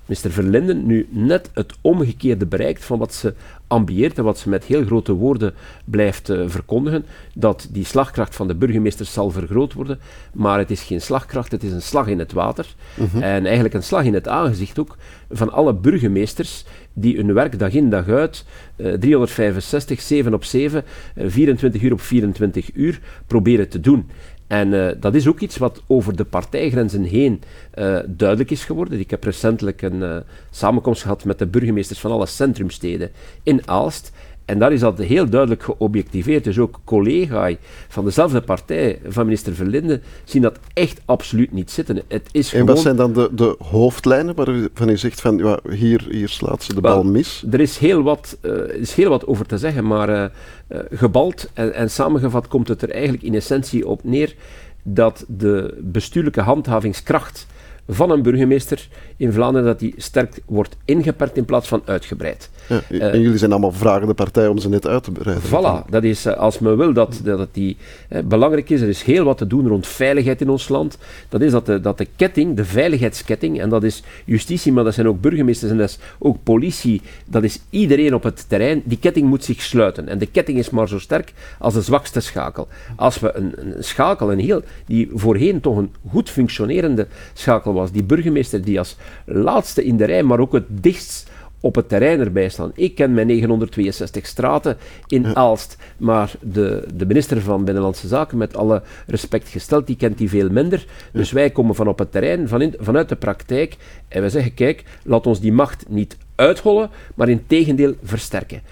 Mr. 0.06 0.30
Verlinden 0.30 0.86
nu 0.86 1.06
net 1.10 1.50
het 1.54 1.72
omgekeerde 1.80 2.46
bereikt 2.46 2.84
van 2.84 2.98
wat 2.98 3.14
ze 3.14 3.34
ambieert 3.66 4.18
en 4.18 4.24
wat 4.24 4.38
ze 4.38 4.48
met 4.48 4.64
heel 4.64 4.84
grote 4.84 5.12
woorden 5.12 5.54
blijft 5.84 6.30
uh, 6.30 6.44
verkondigen, 6.46 7.04
dat 7.34 7.68
die 7.70 7.84
slagkracht 7.84 8.36
van 8.36 8.48
de 8.48 8.54
burgemeesters 8.54 9.12
zal 9.12 9.30
vergroot 9.30 9.72
worden, 9.72 9.98
maar 10.32 10.58
het 10.58 10.70
is 10.70 10.82
geen 10.82 11.00
slagkracht, 11.00 11.52
het 11.52 11.62
is 11.62 11.72
een 11.72 11.82
slag 11.82 12.06
in 12.06 12.18
het 12.18 12.32
water 12.32 12.74
mhm. 12.94 13.22
en 13.22 13.44
eigenlijk 13.44 13.74
een 13.74 13.82
slag 13.82 14.04
in 14.04 14.14
het 14.14 14.28
aangezicht 14.28 14.78
ook 14.78 14.96
van 15.30 15.52
alle 15.52 15.74
burgemeesters 15.74 16.64
die 16.92 17.16
hun 17.16 17.34
werk 17.34 17.58
dag 17.58 17.72
in 17.72 17.90
dag 17.90 18.08
uit, 18.08 18.44
uh, 18.76 18.92
365, 18.92 20.00
7 20.00 20.34
op 20.34 20.44
7, 20.44 20.84
uh, 21.16 21.24
24 21.28 21.82
uur 21.82 21.92
op 21.92 22.00
24 22.00 22.70
uur 22.74 23.00
proberen 23.26 23.68
te 23.68 23.80
doen. 23.80 24.10
En 24.52 24.72
uh, 24.72 24.88
dat 24.96 25.14
is 25.14 25.26
ook 25.28 25.40
iets 25.40 25.56
wat 25.56 25.82
over 25.86 26.16
de 26.16 26.24
partijgrenzen 26.24 27.02
heen 27.02 27.42
uh, 27.74 27.98
duidelijk 28.06 28.50
is 28.50 28.64
geworden. 28.64 28.98
Ik 28.98 29.10
heb 29.10 29.24
recentelijk 29.24 29.82
een 29.82 30.00
uh, 30.00 30.16
samenkomst 30.50 31.02
gehad 31.02 31.24
met 31.24 31.38
de 31.38 31.46
burgemeesters 31.46 31.98
van 31.98 32.10
alle 32.10 32.26
centrumsteden 32.26 33.10
in 33.42 33.68
Aalst. 33.68 34.12
En 34.44 34.58
daar 34.58 34.72
is 34.72 34.80
dat 34.80 34.98
heel 34.98 35.28
duidelijk 35.28 35.62
geobjectiveerd. 35.62 36.44
Dus 36.44 36.58
ook 36.58 36.80
collega's 36.84 37.56
van 37.88 38.04
dezelfde 38.04 38.40
partij, 38.40 39.00
van 39.08 39.24
minister 39.24 39.54
Verlinde, 39.54 40.00
zien 40.24 40.42
dat 40.42 40.58
echt 40.74 41.00
absoluut 41.04 41.52
niet 41.52 41.70
zitten. 41.70 42.02
Het 42.08 42.28
is 42.32 42.54
en 42.54 42.66
wat 42.66 42.78
zijn 42.78 42.96
dan 42.96 43.12
de, 43.12 43.28
de 43.32 43.56
hoofdlijnen 43.58 44.34
waarvan 44.34 44.88
u 44.88 44.96
zegt 44.96 45.20
van 45.20 45.36
ja, 45.36 45.58
hier, 45.70 46.06
hier 46.10 46.28
slaat 46.28 46.62
ze 46.62 46.74
de 46.74 46.80
bal 46.80 47.04
mis? 47.04 47.44
Er 47.50 47.60
is 47.60 47.78
heel 47.78 48.02
wat, 48.02 48.38
uh, 48.42 48.52
is 48.74 48.94
heel 48.94 49.08
wat 49.08 49.26
over 49.26 49.46
te 49.46 49.58
zeggen, 49.58 49.86
maar 49.86 50.08
uh, 50.08 50.24
uh, 50.68 50.78
gebald 50.90 51.50
en, 51.52 51.74
en 51.74 51.90
samengevat 51.90 52.48
komt 52.48 52.68
het 52.68 52.82
er 52.82 52.90
eigenlijk 52.90 53.22
in 53.22 53.34
essentie 53.34 53.88
op 53.88 54.04
neer 54.04 54.34
dat 54.82 55.24
de 55.28 55.78
bestuurlijke 55.80 56.40
handhavingskracht 56.40 57.46
van 57.88 58.10
een 58.10 58.22
burgemeester 58.22 58.88
in 59.16 59.32
Vlaanderen 59.32 59.66
dat 59.66 59.78
die 59.78 59.94
sterk 59.96 60.40
wordt 60.46 60.76
ingeperkt 60.84 61.36
in 61.36 61.44
plaats 61.44 61.68
van 61.68 61.82
uitgebreid. 61.84 62.50
Ja, 62.68 62.80
en 62.88 63.14
uh, 63.14 63.22
jullie 63.22 63.38
zijn 63.38 63.50
allemaal 63.50 63.72
vragende 63.72 64.14
partij 64.14 64.48
om 64.48 64.58
ze 64.58 64.68
net 64.68 64.86
uit 64.86 65.04
te 65.04 65.10
breiden. 65.10 65.48
Voilà, 65.48 65.90
dat 65.90 66.04
is, 66.04 66.26
uh, 66.26 66.32
als 66.32 66.58
men 66.58 66.76
wil 66.76 66.92
dat, 66.92 67.20
dat 67.24 67.48
die 67.52 67.76
uh, 68.08 68.18
belangrijk 68.24 68.70
is, 68.70 68.80
er 68.80 68.88
is 68.88 69.02
heel 69.02 69.24
wat 69.24 69.38
te 69.38 69.46
doen 69.46 69.68
rond 69.68 69.86
veiligheid 69.86 70.40
in 70.40 70.48
ons 70.48 70.68
land. 70.68 70.98
Dat 71.28 71.40
is 71.40 71.50
dat 71.50 71.66
de, 71.66 71.80
dat 71.80 71.98
de 71.98 72.06
ketting, 72.16 72.56
de 72.56 72.64
veiligheidsketting, 72.64 73.60
en 73.60 73.68
dat 73.68 73.82
is 73.82 74.02
justitie, 74.24 74.72
maar 74.72 74.84
dat 74.84 74.94
zijn 74.94 75.08
ook 75.08 75.20
burgemeesters 75.20 75.70
en 75.70 75.78
dat 75.78 75.88
is 75.88 75.98
ook 76.18 76.36
politie, 76.42 77.02
dat 77.26 77.42
is 77.42 77.60
iedereen 77.70 78.14
op 78.14 78.22
het 78.22 78.48
terrein, 78.48 78.82
die 78.84 78.98
ketting 78.98 79.28
moet 79.28 79.44
zich 79.44 79.62
sluiten. 79.62 80.08
En 80.08 80.18
de 80.18 80.26
ketting 80.26 80.58
is 80.58 80.70
maar 80.70 80.88
zo 80.88 80.98
sterk 80.98 81.32
als 81.58 81.74
de 81.74 81.82
zwakste 81.82 82.20
schakel. 82.20 82.68
Als 82.96 83.20
we 83.20 83.36
een, 83.36 83.52
een 83.56 83.84
schakel, 83.84 84.32
een 84.32 84.38
heel, 84.38 84.62
die 84.86 85.10
voorheen 85.14 85.60
toch 85.60 85.76
een 85.76 85.94
goed 86.10 86.30
functionerende 86.30 87.06
schakel 87.32 87.71
was, 87.72 87.92
die 87.92 88.04
burgemeester 88.04 88.64
die 88.64 88.78
als 88.78 88.96
laatste 89.24 89.84
in 89.84 89.96
de 89.96 90.04
rij, 90.04 90.22
maar 90.22 90.40
ook 90.40 90.52
het 90.52 90.64
dichtst 90.68 91.30
op 91.62 91.74
het 91.74 91.88
terrein 91.88 92.20
erbij 92.20 92.48
staan. 92.48 92.72
Ik 92.74 92.94
ken 92.94 93.14
mijn 93.14 93.26
962 93.26 94.26
straten 94.26 94.76
in 95.06 95.36
Aalst, 95.36 95.76
maar 95.96 96.34
de, 96.40 96.86
de 96.94 97.06
minister 97.06 97.40
van 97.40 97.64
Binnenlandse 97.64 98.08
Zaken, 98.08 98.38
met 98.38 98.56
alle 98.56 98.82
respect 99.06 99.48
gesteld, 99.48 99.86
die 99.86 99.96
kent 99.96 100.18
die 100.18 100.28
veel 100.28 100.50
minder. 100.50 100.86
Dus 101.12 101.32
wij 101.32 101.50
komen 101.50 101.74
van 101.74 101.88
op 101.88 101.98
het 101.98 102.12
terrein, 102.12 102.48
van 102.48 102.62
in, 102.62 102.74
vanuit 102.78 103.08
de 103.08 103.16
praktijk, 103.16 103.76
en 104.08 104.22
we 104.22 104.28
zeggen, 104.28 104.54
kijk, 104.54 104.84
laat 105.04 105.26
ons 105.26 105.40
die 105.40 105.52
macht 105.52 105.84
niet 105.88 106.16
uithollen, 106.34 106.90
maar 107.14 107.28
in 107.28 107.46
tegendeel 107.46 107.94
versterken. 108.02 108.62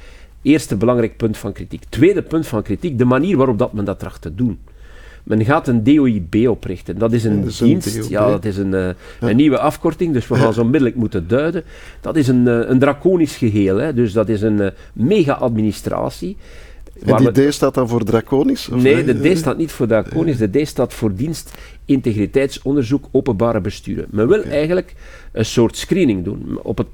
Eerste 0.43 0.76
belangrijk 0.76 1.17
punt 1.17 1.37
van 1.37 1.53
kritiek. 1.53 1.85
Tweede 1.88 2.23
punt 2.23 2.46
van 2.46 2.62
kritiek, 2.62 2.99
de 2.99 3.05
manier 3.05 3.37
waarop 3.37 3.58
dat 3.58 3.73
men 3.73 3.85
dat 3.85 3.99
tracht 3.99 4.23
te 4.23 4.35
doen. 4.35 4.58
Men 5.25 5.44
gaat 5.44 5.69
een 5.69 5.84
DOIB 5.84 6.49
oprichten. 6.49 6.99
Dat 6.99 7.12
is 7.12 7.25
een, 7.25 7.50
dienst, 7.58 8.08
ja, 8.08 8.28
dat 8.28 8.44
is 8.44 8.56
een, 8.56 8.72
uh, 8.72 8.88
een 9.20 9.37
nieuwe 9.37 9.58
afkorting, 9.58 10.12
dus 10.12 10.28
we 10.28 10.34
gaan 10.34 10.52
zo 10.52 10.61
onmiddellijk 10.61 10.96
moeten 10.96 11.28
duiden. 11.28 11.64
Dat 12.00 12.17
is 12.17 12.28
een, 12.28 12.46
uh, 12.46 12.69
een 12.69 12.78
draconisch 12.78 13.37
geheel, 13.37 13.76
hè. 13.76 13.94
dus 13.94 14.12
dat 14.12 14.28
is 14.28 14.43
een 14.43 14.61
uh, 14.61 14.67
mega-administratie. 14.93 16.37
En 17.05 17.32
die 17.32 17.49
D 17.49 17.55
staat 17.55 17.75
dan 17.75 17.88
voor 17.88 18.05
draconisch? 18.05 18.69
nee, 18.69 19.05
de 19.05 19.32
D 19.32 19.39
staat 19.39 19.56
niet 19.56 19.72
voor 19.72 19.86
draconisch, 19.86 20.39
de 20.39 20.62
D 20.62 20.69
staat 20.69 20.94
voor 20.94 21.15
dienst 21.15 21.55
integriteitsonderzoek 21.84 23.08
openbare 23.10 23.60
besturen. 23.60 24.06
Men 24.10 24.29
wil 24.29 24.43
eigenlijk 24.43 24.94
een 25.32 25.44
soort 25.44 25.77
screening 25.77 26.24
doen. 26.24 26.58
Op 26.62 26.79
het 26.79 26.86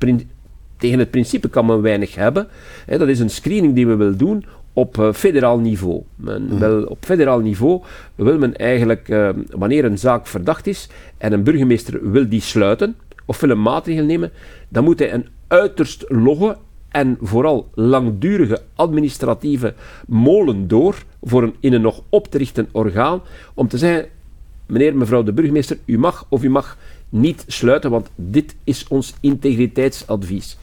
tegen 0.76 0.98
het 0.98 1.10
principe 1.10 1.48
kan 1.48 1.66
men 1.66 1.82
weinig 1.82 2.14
hebben. 2.14 2.48
Hè, 2.86 2.98
dat 2.98 3.08
is 3.08 3.18
een 3.18 3.30
screening 3.30 3.74
die 3.74 3.86
we 3.86 3.96
willen 3.96 4.18
doen 4.18 4.44
op 4.76 4.96
uh, 4.98 5.12
federaal 5.12 5.58
niveau. 5.58 6.02
Men 6.16 6.44
mhm. 6.44 6.58
wil, 6.58 6.84
op 6.84 6.98
federaal 7.00 7.40
niveau 7.40 7.82
wil 8.14 8.38
men 8.38 8.56
eigenlijk, 8.56 9.08
uh, 9.08 9.28
wanneer 9.50 9.84
een 9.84 9.98
zaak 9.98 10.26
verdacht 10.26 10.66
is 10.66 10.88
en 11.18 11.32
een 11.32 11.42
burgemeester 11.42 12.10
wil 12.10 12.28
die 12.28 12.40
sluiten 12.40 12.96
of 13.24 13.40
wil 13.40 13.50
een 13.50 13.62
maatregel 13.62 14.04
nemen, 14.04 14.30
dan 14.68 14.84
moet 14.84 14.98
hij 14.98 15.12
een 15.12 15.26
uiterst 15.46 16.04
logge 16.08 16.56
en 16.88 17.16
vooral 17.20 17.68
langdurige 17.74 18.62
administratieve 18.74 19.74
molen 20.06 20.68
door 20.68 21.04
voor 21.22 21.42
een, 21.42 21.54
in 21.60 21.72
een 21.72 21.80
nog 21.80 22.02
op 22.08 22.26
te 22.26 22.38
richten 22.38 22.68
orgaan 22.72 23.20
om 23.54 23.68
te 23.68 23.78
zeggen, 23.78 24.08
meneer, 24.66 24.96
mevrouw 24.96 25.22
de 25.22 25.32
burgemeester, 25.32 25.78
u 25.84 25.98
mag 25.98 26.26
of 26.28 26.42
u 26.42 26.50
mag 26.50 26.76
niet 27.08 27.44
sluiten, 27.46 27.90
want 27.90 28.10
dit 28.14 28.56
is 28.64 28.88
ons 28.88 29.14
integriteitsadvies. 29.20 30.58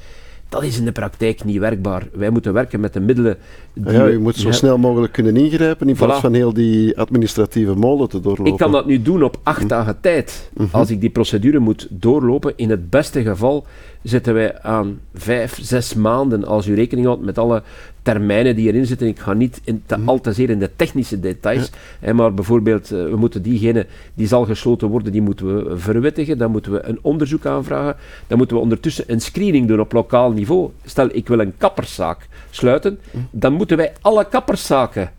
Dat 0.54 0.64
is 0.64 0.78
in 0.78 0.86
de 0.86 0.92
praktijk 0.92 1.44
niet 1.44 1.58
werkbaar. 1.58 2.08
Wij 2.12 2.30
moeten 2.30 2.54
werken 2.54 2.80
met 2.80 2.94
de 2.94 3.00
middelen. 3.00 3.38
Die 3.74 3.92
ja, 3.92 4.06
je 4.06 4.18
moet 4.18 4.36
zo 4.36 4.52
snel 4.52 4.78
mogelijk 4.78 5.14
kunnen 5.14 5.38
ingrijpen 5.38 5.90
in 5.90 5.96
plaats 5.96 6.20
van 6.20 6.34
heel 6.34 6.54
die 6.54 6.98
administratieve 6.98 7.74
molen 7.74 8.10
te 8.10 8.20
doorlopen. 8.20 8.52
Ik 8.52 8.58
kan 8.58 8.72
dat 8.72 8.86
nu 8.86 9.02
doen 9.02 9.24
op 9.24 9.38
acht 9.44 9.62
hm. 9.62 9.68
dagen 9.68 9.98
tijd. 10.02 10.50
Mhm. 10.54 10.68
Als 10.72 10.90
ik 10.90 11.02
die 11.02 11.10
procedure 11.10 11.60
moet 11.60 11.88
doorlopen, 11.90 12.54
in 12.56 12.70
het 12.70 12.90
beste 12.90 13.22
geval 13.22 13.66
zitten 14.04 14.34
wij 14.34 14.62
aan 14.62 15.00
vijf, 15.14 15.60
zes 15.62 15.94
maanden 15.94 16.46
als 16.46 16.68
u 16.68 16.76
rekening 16.76 17.08
houdt 17.08 17.24
met 17.24 17.38
alle 17.38 17.64
termijnen 18.04 18.56
die 18.56 18.68
erin 18.68 18.86
zitten. 18.86 19.08
Ik 19.08 19.20
ga 19.20 19.34
niet 19.34 19.62
in 19.64 19.84
te, 19.86 19.98
mhm. 19.98 20.10
al 20.10 20.22
te 20.22 20.34
zeer 20.34 20.50
in 20.50 20.60
de 20.60 20.72
technische 20.76 21.20
details, 21.20 21.72
hè, 22.00 22.14
maar 22.14 22.34
bijvoorbeeld, 22.34 22.92
uh, 22.92 23.10
we 23.10 23.16
moeten 23.16 23.42
diegene 23.42 23.86
die 24.14 24.28
zal 24.28 24.46
gesloten 24.46 24.88
worden, 24.88 25.12
die 25.12 25.22
moeten 25.22 25.56
we 25.56 25.78
verwittigen, 25.78 26.38
dan 26.38 26.52
moeten 26.52 26.72
we 26.72 26.84
een 26.84 27.00
onderzoek 27.02 27.46
aanvragen, 27.46 27.96
dan 28.28 28.38
moeten 28.38 28.56
we 28.56 28.62
ondertussen 28.62 29.04
een 29.08 29.22
screening 29.22 29.68
doen 29.68 29.80
op 29.80 29.92
lokaal 29.92 30.32
niveau. 30.32 30.70
Stel, 30.86 31.08
ik 31.12 31.28
wil 31.28 31.40
een 31.40 31.54
kapperszaak 31.58 32.28
sluiten, 32.50 33.00
mhm. 33.12 33.24
dan 33.32 33.54
moeten 33.54 33.78
wij 33.78 33.94
alle 34.02 34.28
kapperszaken 34.28 35.12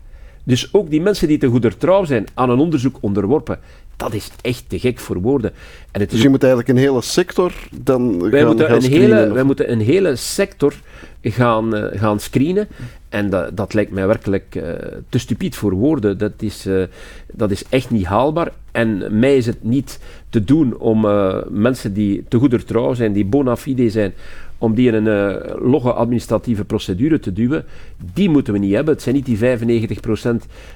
dus 0.45 0.73
ook 0.73 0.89
die 0.89 1.01
mensen 1.01 1.27
die 1.27 1.37
te 1.37 1.47
goeder 1.47 1.77
trouw 1.77 2.03
zijn 2.03 2.25
aan 2.33 2.49
een 2.49 2.59
onderzoek 2.59 2.97
onderworpen, 2.99 3.59
dat 3.97 4.13
is 4.13 4.29
echt 4.41 4.63
te 4.67 4.79
gek 4.79 4.99
voor 4.99 5.21
woorden. 5.21 5.51
En 5.91 6.01
het 6.01 6.09
dus 6.09 6.21
je 6.21 6.29
moet 6.29 6.43
eigenlijk 6.43 6.71
een 6.71 6.83
hele 6.83 7.01
sector 7.01 7.53
dan 7.81 8.29
wij 8.29 8.39
gaan, 8.39 8.47
moeten 8.47 8.65
gaan 8.67 8.75
een 8.75 8.91
hele, 8.91 9.33
Wij 9.33 9.43
moeten 9.43 9.71
een 9.71 9.81
hele 9.81 10.15
sector 10.15 10.73
gaan, 11.21 11.75
uh, 11.75 11.85
gaan 11.93 12.19
screenen. 12.19 12.67
En 13.15 13.29
dat, 13.29 13.57
dat 13.57 13.73
lijkt 13.73 13.91
mij 13.91 14.07
werkelijk 14.07 14.55
uh, 14.55 14.63
te 15.09 15.17
stupiet 15.17 15.55
voor 15.55 15.73
woorden. 15.73 16.17
Dat 16.17 16.31
is, 16.39 16.67
uh, 16.67 16.83
dat 17.33 17.51
is 17.51 17.63
echt 17.69 17.89
niet 17.89 18.05
haalbaar. 18.05 18.51
En 18.71 19.19
mij 19.19 19.37
is 19.37 19.45
het 19.45 19.63
niet 19.63 19.99
te 20.29 20.43
doen 20.43 20.77
om 20.77 21.05
uh, 21.05 21.37
mensen 21.49 21.93
die 21.93 22.23
te 22.27 22.37
goeder 22.37 22.65
trouw 22.65 22.93
zijn, 22.93 23.13
die 23.13 23.25
bona 23.25 23.55
fide 23.55 23.89
zijn, 23.89 24.13
om 24.57 24.73
die 24.73 24.91
in 24.91 25.05
een 25.05 25.39
logge 25.69 25.93
administratieve 25.93 26.65
procedure 26.65 27.19
te 27.19 27.33
duwen. 27.33 27.65
Die 28.13 28.29
moeten 28.29 28.53
we 28.53 28.59
niet 28.59 28.73
hebben. 28.73 28.93
Het 28.93 29.03
zijn 29.03 29.15
niet 29.15 29.25
die 29.25 29.37
95% 29.37 29.41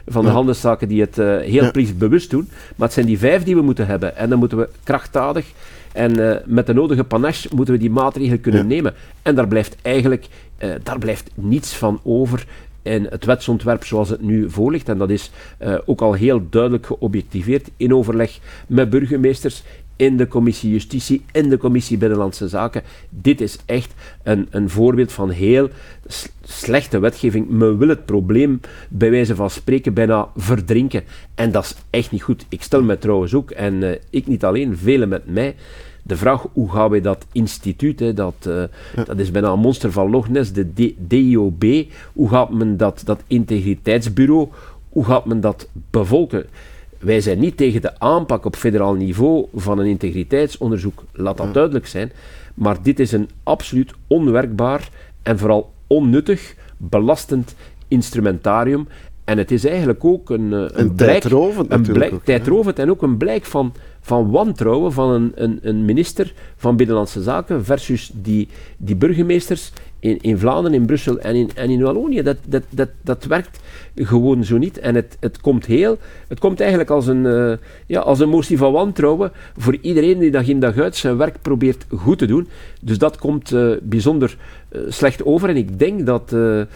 van 0.08 0.22
de 0.22 0.28
ja. 0.28 0.34
handelszaken 0.34 0.88
die 0.88 1.02
het 1.02 1.16
heel 1.46 1.72
ja. 1.74 1.94
bewust 1.98 2.30
doen. 2.30 2.50
Maar 2.76 2.88
het 2.88 2.94
zijn 2.94 3.06
die 3.06 3.20
vijf 3.20 3.44
die 3.44 3.56
we 3.56 3.62
moeten 3.62 3.88
hebben. 3.88 4.18
En 4.18 4.30
dan 4.30 4.40
moeten 4.40 4.58
we 4.58 4.70
krachtdadig 4.84 5.46
en 5.94 6.42
met 6.46 6.68
de 6.68 6.74
nodige 6.74 7.04
panache 7.04 7.50
moeten 7.56 7.74
we 7.74 7.80
die 7.80 7.90
maatregelen 7.90 8.42
kunnen 8.42 8.62
ja. 8.62 8.68
nemen. 8.68 8.94
En 9.22 9.36
daar 9.36 9.48
blijft 9.48 9.76
eigenlijk 9.82 10.28
uh, 10.64 10.74
daar 10.84 11.00
blijft 11.00 11.30
niets 11.34 11.76
van 11.76 12.00
over 12.04 12.46
in 12.82 13.08
het 13.10 13.26
wetsontwerp 13.26 13.86
zoals 13.86 14.10
het 14.10 14.22
nu 14.22 14.50
voorligt. 14.50 14.90
En 14.90 14.98
dat 14.98 15.10
is 15.10 15.32
uh, 15.62 15.78
ook 15.86 16.02
al 16.02 16.14
heel 16.14 16.48
duidelijk 16.50 16.86
geobjectiveerd 16.86 17.70
in 17.78 17.94
overleg 17.94 18.40
met 18.68 18.90
burgemeesters, 18.90 19.64
in 19.96 20.18
de 20.18 20.28
commissie 20.28 20.72
Justitie, 20.72 21.24
in 21.32 21.50
de 21.50 21.58
commissie 21.58 21.98
Binnenlandse 21.98 22.48
Zaken. 22.48 22.84
Dit 23.10 23.42
is 23.42 23.58
echt 23.66 23.94
een, 24.24 24.48
een 24.50 24.70
voorbeeld 24.70 25.12
van 25.12 25.30
heel 25.30 25.70
slechte 26.44 27.00
wetgeving. 27.00 27.50
Men 27.50 27.78
wil 27.78 27.88
het 27.88 28.06
probleem 28.06 28.60
bij 28.90 29.10
wijze 29.10 29.36
van 29.36 29.50
spreken 29.50 29.94
bijna 29.94 30.28
verdrinken. 30.36 31.04
En 31.36 31.52
dat 31.52 31.64
is 31.64 31.76
echt 31.90 32.12
niet 32.12 32.24
goed. 32.24 32.46
Ik 32.50 32.64
stel 32.64 32.84
me 32.84 32.98
trouwens 32.98 33.34
ook, 33.34 33.52
en 33.52 33.82
uh, 33.82 33.92
ik 34.10 34.28
niet 34.28 34.44
alleen, 34.44 34.78
velen 34.78 35.10
met 35.10 35.32
mij, 35.32 35.56
de 36.10 36.18
vraag 36.18 36.46
hoe 36.54 36.72
gaan 36.72 36.90
wij 36.90 37.02
dat 37.02 37.26
instituut, 37.32 38.00
hè, 38.00 38.14
dat, 38.14 38.36
uh, 38.48 38.64
ja. 38.96 39.04
dat 39.04 39.20
is 39.20 39.32
bijna 39.32 39.50
een 39.50 39.60
monster 39.60 39.92
van 39.92 40.10
Loch 40.10 40.30
Ness, 40.30 40.54
de 40.54 40.68
D 40.74 40.94
DIOB, 40.98 41.64
hoe 42.14 42.30
gaat 42.30 42.52
men 42.52 42.78
dat, 42.78 43.02
dat 43.06 43.24
integriteitsbureau, 43.28 44.48
hoe 44.90 45.06
gaat 45.06 45.26
men 45.26 45.42
dat 45.42 45.68
bevolken? 45.90 46.46
Wij 47.00 47.22
zijn 47.22 47.40
niet 47.40 47.58
tegen 47.58 47.82
de 47.82 48.00
aanpak 48.00 48.46
op 48.46 48.56
federaal 48.56 48.94
niveau 48.94 49.46
van 49.56 49.80
een 49.80 49.86
integriteitsonderzoek, 49.86 51.04
laat 51.14 51.38
dat 51.38 51.48
ja. 51.48 51.54
duidelijk 51.54 51.88
zijn, 51.88 52.12
maar 52.54 52.78
dit 52.82 53.00
is 53.00 53.12
een 53.12 53.30
absoluut 53.44 53.94
onwerkbaar 54.08 54.90
en 55.24 55.38
vooral 55.38 55.72
onnuttig, 55.88 56.56
belastend 56.78 57.56
instrumentarium. 57.88 58.88
En 59.24 59.38
het 59.38 59.52
is 59.52 59.66
eigenlijk 59.66 60.06
ook 60.06 60.30
een, 60.30 60.52
een, 60.52 60.80
een 60.80 60.96
blijk, 60.96 61.22
tijdrovend 61.22 61.72
een 61.72 61.82
blijk, 61.82 62.14
ook, 62.14 62.24
tijdrovend 62.24 62.80
en 62.80 62.90
ook 62.90 63.02
een 63.02 63.18
blijk 63.18 63.46
van, 63.46 63.74
van 64.10 64.30
wantrouwen 64.32 64.92
van 64.92 65.10
een, 65.10 65.32
een, 65.36 65.60
een, 65.62 65.86
minister 65.86 66.34
van 66.56 66.76
Binnenlandse 66.76 67.22
Zaken 67.22 67.66
versus 67.66 68.12
die, 68.14 68.48
die 68.78 68.96
burgemeesters 68.96 69.72
in, 70.00 70.18
in 70.22 70.38
Vlaanderen, 70.38 70.80
in 70.80 70.86
Brussel 70.86 71.20
en 71.20 71.36
in, 71.36 71.50
en 71.56 71.70
in 71.70 71.82
Wallonië. 71.82 72.22
Dat, 72.22 72.38
dat, 72.48 72.64
dat, 72.70 72.90
dat 73.02 73.24
werkt 73.26 73.60
gewoon 73.96 74.44
zo 74.44 74.58
niet. 74.58 74.80
En 74.80 74.96
het, 74.96 75.18
het 75.20 75.42
komt 75.42 75.66
heel, 75.66 75.98
het 76.28 76.40
komt 76.40 76.60
eigenlijk 76.60 76.90
als 76.90 77.08
een, 77.08 77.26
uh, 77.26 77.54
ja, 77.86 78.00
als 78.00 78.20
een 78.20 78.30
motie 78.30 78.58
van 78.58 78.72
wantrouwen 78.72 79.32
voor 79.58 79.78
iedereen 79.82 80.20
die 80.20 80.32
dag 80.32 80.48
in 80.48 80.60
dag 80.60 80.78
uit 80.78 80.96
zijn 80.96 81.18
werk 81.18 81.42
probeert 81.42 81.86
goed 81.90 82.18
te 82.18 82.26
doen. 82.26 82.48
Dus 82.82 82.98
dat 82.98 83.18
komt 83.18 83.52
uh, 83.52 83.76
bijzonder 83.82 84.38
uh, 84.72 84.82
slecht 84.88 85.26
over. 85.26 85.50
En 85.50 85.58
ik 85.58 85.80
denk 85.80 86.06
dat 86.06 86.30
de 86.30 86.68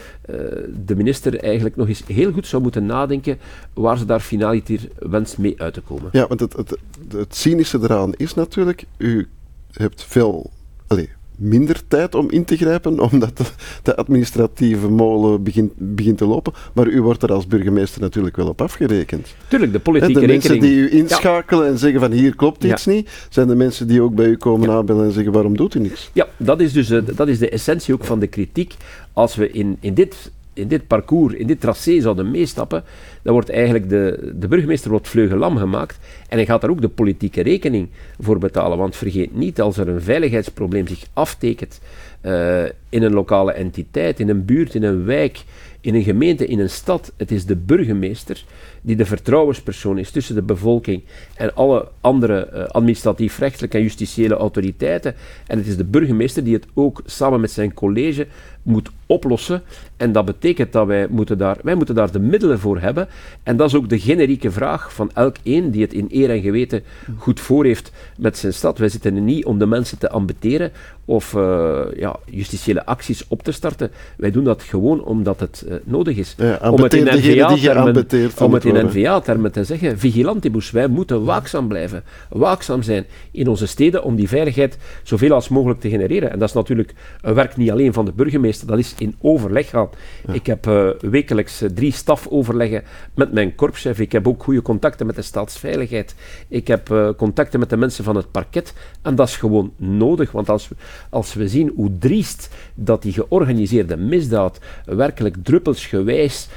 minister 0.95 1.39
eigenlijk 1.39 1.75
nog 1.75 1.87
eens 1.87 2.03
heel 2.07 2.31
goed 2.31 2.47
zou 2.47 2.61
moeten 2.61 2.85
nadenken 2.85 3.37
waar 3.73 3.97
ze 3.97 4.05
daar 4.05 4.19
finaliter 4.19 4.79
wenst 4.99 5.37
mee 5.37 5.55
uit 5.57 5.73
te 5.73 5.81
komen. 5.81 6.09
Ja, 6.11 6.27
want 6.27 6.39
het, 6.39 6.53
het, 6.53 6.77
het 7.11 7.35
cynische 7.35 7.79
eraan 7.81 8.13
is 8.13 8.33
natuurlijk, 8.33 8.85
u 8.97 9.27
hebt 9.71 10.03
veel... 10.03 10.51
Allez, 10.87 11.07
minder 11.37 11.81
tijd 11.87 12.15
om 12.15 12.29
in 12.29 12.45
te 12.45 12.57
grijpen, 12.57 12.99
omdat 13.11 13.37
de, 13.37 13.43
de, 13.83 13.95
administratieve 13.95 14.89
molen 14.89 15.43
begint, 15.43 15.71
begint 15.75 16.17
te 16.17 16.25
lopen. 16.25 16.53
Maar 16.73 16.87
u 16.87 17.01
wordt 17.01 17.23
er 17.23 17.33
als 17.33 17.47
burgemeester 17.47 18.01
natuurlijk 18.01 18.35
wel 18.35 18.47
op 18.47 18.61
afgerekend. 18.61 19.35
Tuurlijk, 19.47 19.71
de 19.71 19.79
politieke 19.79 20.19
de 20.19 20.25
rekening. 20.25 20.43
mensen 20.43 20.69
die 20.69 20.79
u 20.79 20.97
inschakelen 20.97 21.65
ja. 21.65 21.71
en 21.71 21.77
zeggen 21.77 21.99
van 21.99 22.11
hier 22.11 22.35
klopt 22.35 22.63
iets 22.63 22.83
ja. 22.83 22.91
niet, 22.91 23.09
zijn 23.29 23.47
de 23.47 23.55
mensen 23.55 23.87
die 23.87 24.01
ook 24.01 24.15
bij 24.15 24.27
u 24.27 24.37
komen 24.37 24.69
ja. 24.69 24.75
aanbellen 24.75 25.05
en 25.05 25.11
zeggen 25.11 25.31
waarom 25.31 25.57
doet 25.57 25.75
u 25.75 25.79
niks? 25.79 26.09
Ja, 26.13 26.27
dat 26.37 26.59
is 26.59 26.73
dus 26.73 26.89
uh, 26.89 27.01
dat 27.15 27.27
is 27.27 27.39
de 27.39 27.49
essentie 27.49 27.93
ook 27.93 28.03
van 28.03 28.19
de 28.19 28.27
kritiek. 28.27 28.75
Als 29.13 29.35
we 29.35 29.51
in, 29.51 29.77
in 29.79 29.93
dit 29.93 30.31
in 30.53 30.67
dit 30.67 30.87
parcours, 30.87 31.33
in 31.33 31.47
dit 31.47 31.61
tracé 31.61 32.01
zouden 32.01 32.31
meestappen, 32.31 32.83
dan 33.21 33.33
wordt 33.33 33.49
eigenlijk 33.49 33.89
de, 33.89 34.31
de 34.35 34.47
burgemeester 34.47 34.89
wordt 34.91 35.07
vleugelam 35.07 35.57
gemaakt 35.57 35.99
en 36.29 36.37
hij 36.37 36.45
gaat 36.45 36.61
daar 36.61 36.69
ook 36.69 36.81
de 36.81 36.89
politieke 36.89 37.41
rekening 37.41 37.89
voor 38.19 38.37
betalen. 38.37 38.77
Want 38.77 38.95
vergeet 38.95 39.35
niet, 39.35 39.61
als 39.61 39.77
er 39.77 39.87
een 39.87 40.01
veiligheidsprobleem 40.01 40.87
zich 40.87 41.05
aftekent 41.13 41.79
uh, 42.25 42.63
in 42.93 43.03
een 43.03 43.13
lokale 43.13 43.51
entiteit, 43.51 44.19
in 44.19 44.29
een 44.29 44.45
buurt, 44.45 44.75
in 44.75 44.83
een 44.83 45.05
wijk, 45.05 45.43
in 45.81 45.95
een 45.95 46.03
gemeente, 46.03 46.45
in 46.45 46.59
een 46.59 46.69
stad, 46.69 47.13
het 47.17 47.31
is 47.31 47.45
de 47.45 47.55
burgemeester 47.55 48.43
die 48.81 48.95
de 48.95 49.05
vertrouwenspersoon 49.05 49.97
is 49.97 50.11
tussen 50.11 50.35
de 50.35 50.41
bevolking 50.41 51.03
en 51.35 51.55
alle 51.55 51.87
andere 52.01 52.49
uh, 52.53 52.63
administratief-rechtelijke 52.63 53.77
en 53.77 53.83
justitiële 53.83 54.35
autoriteiten. 54.35 55.15
En 55.47 55.57
het 55.57 55.67
is 55.67 55.77
de 55.77 55.83
burgemeester 55.83 56.43
die 56.43 56.53
het 56.53 56.65
ook 56.73 57.01
samen 57.05 57.39
met 57.39 57.51
zijn 57.51 57.73
college 57.73 58.27
moet 58.63 58.89
oplossen. 59.05 59.61
En 59.97 60.11
dat 60.11 60.25
betekent 60.25 60.71
dat 60.71 60.87
wij 60.87 61.07
moeten 61.09 61.37
daar, 61.37 61.57
wij 61.63 61.75
moeten 61.75 61.95
daar 61.95 62.11
de 62.11 62.19
middelen 62.19 62.59
voor 62.59 62.79
hebben. 62.79 63.07
En 63.43 63.57
dat 63.57 63.67
is 63.67 63.75
ook 63.75 63.89
de 63.89 63.99
generieke 63.99 64.51
vraag 64.51 64.93
van 64.93 65.11
elk 65.13 65.35
een 65.43 65.71
die 65.71 65.81
het 65.81 65.93
in 65.93 66.07
eer 66.09 66.29
en 66.29 66.41
geweten 66.41 66.83
goed 67.17 67.39
voor 67.39 67.65
heeft 67.65 67.91
met 68.17 68.37
zijn 68.37 68.53
stad. 68.53 68.77
Wij 68.77 68.89
zitten 68.89 69.15
er 69.15 69.21
niet 69.21 69.45
om 69.45 69.59
de 69.59 69.65
mensen 69.65 69.97
te 69.97 70.09
ambeteren 70.09 70.71
of 71.05 71.33
uh, 71.33 71.81
ja, 71.95 72.15
justitiële 72.25 72.82
acties 72.85 73.27
op 73.27 73.43
te 73.43 73.51
starten. 73.51 73.91
Wij 74.17 74.31
doen 74.31 74.43
dat 74.43 74.63
gewoon 74.63 75.03
omdat 75.03 75.39
het 75.39 75.65
uh, 75.67 75.75
nodig 75.83 76.17
is. 76.17 76.35
Ja, 76.37 76.69
om 76.71 76.81
het 76.81 76.93
in 76.93 77.03
NVA-termen 77.03 77.95
om 78.39 78.53
het 78.53 78.65
in 78.65 78.85
NVA-termen 78.85 79.51
te 79.51 79.63
zeggen, 79.63 79.99
vigilantibus, 79.99 80.71
wij 80.71 80.87
moeten 80.87 81.23
waakzaam 81.23 81.67
blijven. 81.67 82.03
Waakzaam 82.29 82.81
zijn 82.81 83.05
in 83.31 83.47
onze 83.47 83.67
steden 83.67 84.03
om 84.03 84.15
die 84.15 84.27
veiligheid 84.27 84.77
zoveel 85.03 85.31
als 85.31 85.49
mogelijk 85.49 85.79
te 85.79 85.89
genereren. 85.89 86.31
En 86.31 86.39
dat 86.39 86.47
is 86.47 86.53
natuurlijk 86.53 86.93
een 87.21 87.33
werk 87.33 87.57
niet 87.57 87.71
alleen 87.71 87.93
van 87.93 88.05
de 88.05 88.11
burgemeester, 88.11 88.67
dat 88.67 88.79
is 88.79 88.93
in 88.97 89.15
overleg 89.21 89.69
gaan. 89.69 89.89
Ja. 90.27 90.33
Ik 90.33 90.45
heb 90.45 90.67
uh, 90.67 90.89
wekelijks 90.99 91.61
uh, 91.61 91.69
drie 91.69 91.91
stafoverleggen 91.91 92.83
met 93.13 93.31
mijn 93.31 93.55
korpschef. 93.55 93.99
Ik 93.99 94.11
heb 94.11 94.27
ook 94.27 94.43
goede 94.43 94.61
contacten 94.61 95.05
met 95.05 95.15
de 95.15 95.21
staatsveiligheid. 95.21 96.15
Ik 96.47 96.67
heb 96.67 97.13
contacten 97.17 97.59
met 97.59 97.69
de 97.69 97.77
mensen 97.77 98.03
van 98.03 98.15
het 98.15 98.31
parket. 98.31 98.73
En 99.01 99.15
dat 99.15 99.27
is 99.27 99.35
gewoon 99.35 99.73
nodig, 99.77 100.31
want 100.31 100.49
als 100.49 100.67
we, 100.67 100.75
als 101.09 101.33
we 101.33 101.47
zien 101.47 101.71
hoe 101.75 101.97
driest 101.97 102.49
dat 102.75 103.01
die 103.01 103.13
georganiseerde 103.13 103.97
misdaad 103.97 104.59
werkelijk 104.85 105.35
druppelsgewijs 105.43 106.47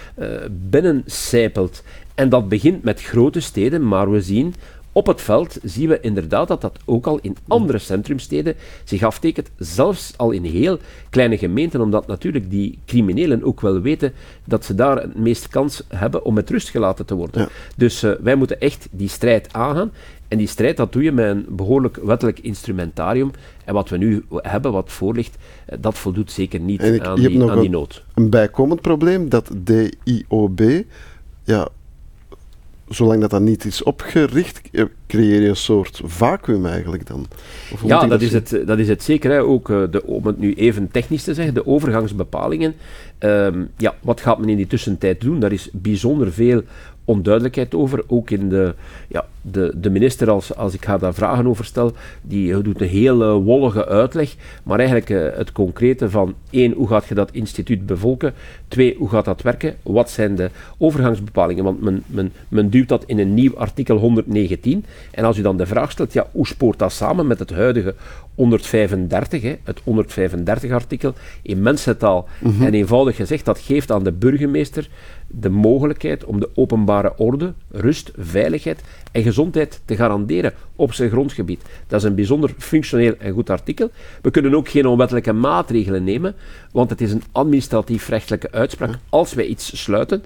binnencijpelt 0.51 1.83
en 2.17 2.29
dat 2.29 2.49
begint 2.49 2.83
met 2.83 3.03
grote 3.03 3.41
steden, 3.41 3.89
maar 3.89 4.11
we 4.11 4.21
zien 4.21 4.55
op 4.93 5.07
het 5.07 5.21
veld 5.21 5.59
zien 5.63 5.89
we 5.89 6.01
inderdaad 6.01 6.49
dat 6.49 6.61
dat 6.61 6.79
ook 6.85 7.07
al 7.07 7.19
in 7.23 7.37
andere 7.49 7.79
centrumsteden 7.79 8.55
zich 8.85 9.03
aftekent, 9.03 9.51
zelfs 9.59 10.13
al 10.17 10.31
in 10.31 10.45
heel 10.45 10.79
kleine 11.11 11.39
gemeenten, 11.39 11.81
omdat 11.81 12.07
natuurlijk 12.07 12.51
die 12.51 12.79
criminelen 12.87 13.43
ook 13.43 13.61
wel 13.61 13.81
weten 13.81 14.13
dat 14.45 14.65
ze 14.65 14.75
daar 14.75 14.97
het 14.97 15.19
meest 15.19 15.49
kans 15.49 15.83
hebben 15.89 16.25
om 16.25 16.35
met 16.35 16.51
rust 16.51 16.69
gelaten 16.69 17.07
te 17.07 17.15
worden. 17.15 17.41
Ja. 17.41 17.49
Dus 17.77 18.05
uh, 18.05 18.13
wij 18.21 18.35
moeten 18.35 18.61
echt 18.61 18.89
die 18.91 19.09
strijd 19.09 19.53
aangaan. 19.53 19.93
En 20.29 20.39
die 20.39 20.47
strijd, 20.47 20.77
dat 20.77 20.93
doe 20.93 21.03
je 21.03 21.13
met 21.13 21.27
een 21.27 21.47
behoorlijk 21.49 21.97
wettelijk 21.97 22.39
instrumentarium. 22.39 23.31
En 23.65 23.75
wat 23.75 23.89
we 23.89 23.97
nu 23.97 24.25
hebben, 24.31 24.73
wat 24.73 24.93
voorligt, 24.93 25.37
dat 25.81 25.99
voldoet 25.99 26.31
zeker 26.31 26.61
niet 26.61 26.83
ik, 26.83 27.03
aan, 27.03 27.15
die, 27.17 27.51
aan 27.51 27.61
die 27.61 27.71
nood. 27.71 28.05
Een 28.15 28.31
bijkomend 28.31 28.81
probleem, 28.81 29.29
dat 29.29 29.51
DIOB 29.57 30.85
ja, 31.45 31.69
zolang 32.89 33.21
dat, 33.21 33.31
dat 33.31 33.41
niet 33.41 33.65
is 33.65 33.83
opgericht, 33.83 34.61
creëer 35.07 35.43
je 35.43 35.49
een 35.49 35.57
soort 35.57 36.01
vacuüm 36.05 36.67
eigenlijk 36.67 37.07
dan. 37.07 37.27
ja, 37.85 38.07
dat 38.07 38.23
is, 38.23 38.33
het, 38.33 38.63
dat 38.67 38.79
is 38.79 38.89
het 38.89 39.03
zeker. 39.03 39.31
Hè. 39.31 39.43
Ook 39.43 39.69
uh, 39.69 39.83
de, 39.91 40.07
om 40.07 40.27
het 40.27 40.39
nu 40.39 40.55
even 40.55 40.91
technisch 40.91 41.25
te 41.25 41.35
zeggen, 41.35 41.55
de 41.55 41.67
overgangsbepalingen. 41.67 42.75
Um, 43.19 43.69
ja, 43.77 43.95
wat 44.01 44.21
gaat 44.21 44.39
men 44.39 44.49
in 44.49 44.57
die 44.57 44.67
tussentijd 44.67 45.21
doen? 45.21 45.41
Daar 45.41 45.53
is 45.53 45.69
bijzonder 45.73 46.33
veel 46.33 46.63
onduidelijkheid 47.07 47.75
over. 47.75 48.05
Ook 48.07 48.31
in 48.31 48.49
de, 48.49 48.75
ja, 49.09 49.27
de, 49.41 49.73
de 49.77 49.91
minister, 49.91 50.31
als, 50.31 50.57
als 50.57 50.75
ik 50.75 50.85
haar 50.85 50.99
daar 50.99 51.15
vragen 51.15 51.47
over 51.47 51.65
stel, 51.65 51.93
die 52.23 52.63
doet 52.63 52.81
een 52.81 52.89
heel 52.89 53.43
wollige 53.43 53.87
uitleg. 53.87 54.35
Maar 54.63 54.79
eigenlijk 54.79 55.11
uh, 55.11 55.39
het 55.39 55.53
concrete 55.53 56.11
van 56.11 56.35
één, 56.51 56.73
hoe 56.73 56.89
gaat 56.89 57.07
je 57.07 57.15
dat 57.15 57.33
instituut 57.33 57.87
bevolken? 57.87 58.35
Twee, 58.69 58.97
hoe 58.99 59.09
gaat 59.09 59.25
dat 59.25 59.43
werken? 59.43 59.77
Wat 59.83 60.11
zijn 60.11 60.35
de 60.35 60.51
overgangsbepalingen? 60.79 61.65
Want 61.65 61.83
men, 61.83 62.03
men, 62.07 62.33
men 62.49 62.71
duwt 62.71 62.89
dat 62.89 63.05
in 63.07 63.19
een 63.19 63.35
nieuw 63.35 63.57
artikel 63.57 63.97
119. 63.97 64.85
En 65.11 65.25
als 65.25 65.39
u 65.39 65.43
dan 65.43 65.57
de 65.57 65.67
vraag 65.67 65.91
stelt, 65.91 66.13
ja, 66.13 66.27
hoe 66.33 66.47
spoort 66.47 66.79
dat 66.79 66.93
samen 66.93 67.27
met 67.27 67.39
het 67.39 67.51
huidige 67.51 67.95
135, 68.37 69.43
hè, 69.43 69.55
het 69.65 69.81
135 69.85 70.71
artikel, 70.71 71.15
in 71.43 71.63
mensentaal 71.63 72.29
mm 72.41 72.51
-hmm. 72.51 72.67
en 72.67 72.75
eenvoudig 72.75 72.95
eenvoudig 72.97 73.17
gezegd, 73.17 73.45
dat 73.45 73.59
geeft 73.59 73.91
aan 73.91 74.05
de 74.05 74.13
burgemeester 74.13 74.89
de 75.27 75.49
mogelijkheid 75.49 76.25
om 76.25 76.41
de 76.41 76.49
openbare 76.55 77.13
orde, 77.17 77.53
rust, 77.71 78.11
veiligheid 78.17 78.83
en 79.13 79.23
gezondheid 79.23 79.81
te 79.85 79.97
garanderen 79.97 80.53
op 80.77 80.93
zijn 80.93 81.11
grondgebied. 81.11 81.63
Dat 81.87 82.01
is 82.01 82.07
een 82.07 82.15
bijzonder 82.15 82.55
functioneel 82.59 83.15
en 83.19 83.33
goed 83.33 83.51
artikel. 83.51 83.91
We 84.23 84.31
kunnen 84.31 84.55
ook 84.55 84.69
geen 84.69 84.87
onwettelijke 84.87 85.33
maatregelen 85.33 86.05
nemen, 86.05 86.35
want 86.73 86.91
het 86.91 87.01
is 87.01 87.13
een 87.13 87.23
administratief-rechtelijke 87.33 88.53
uitspraak. 88.53 88.99
Als 89.09 89.35
wij 89.35 89.47
iets 89.47 89.83
sluiten 89.83 90.23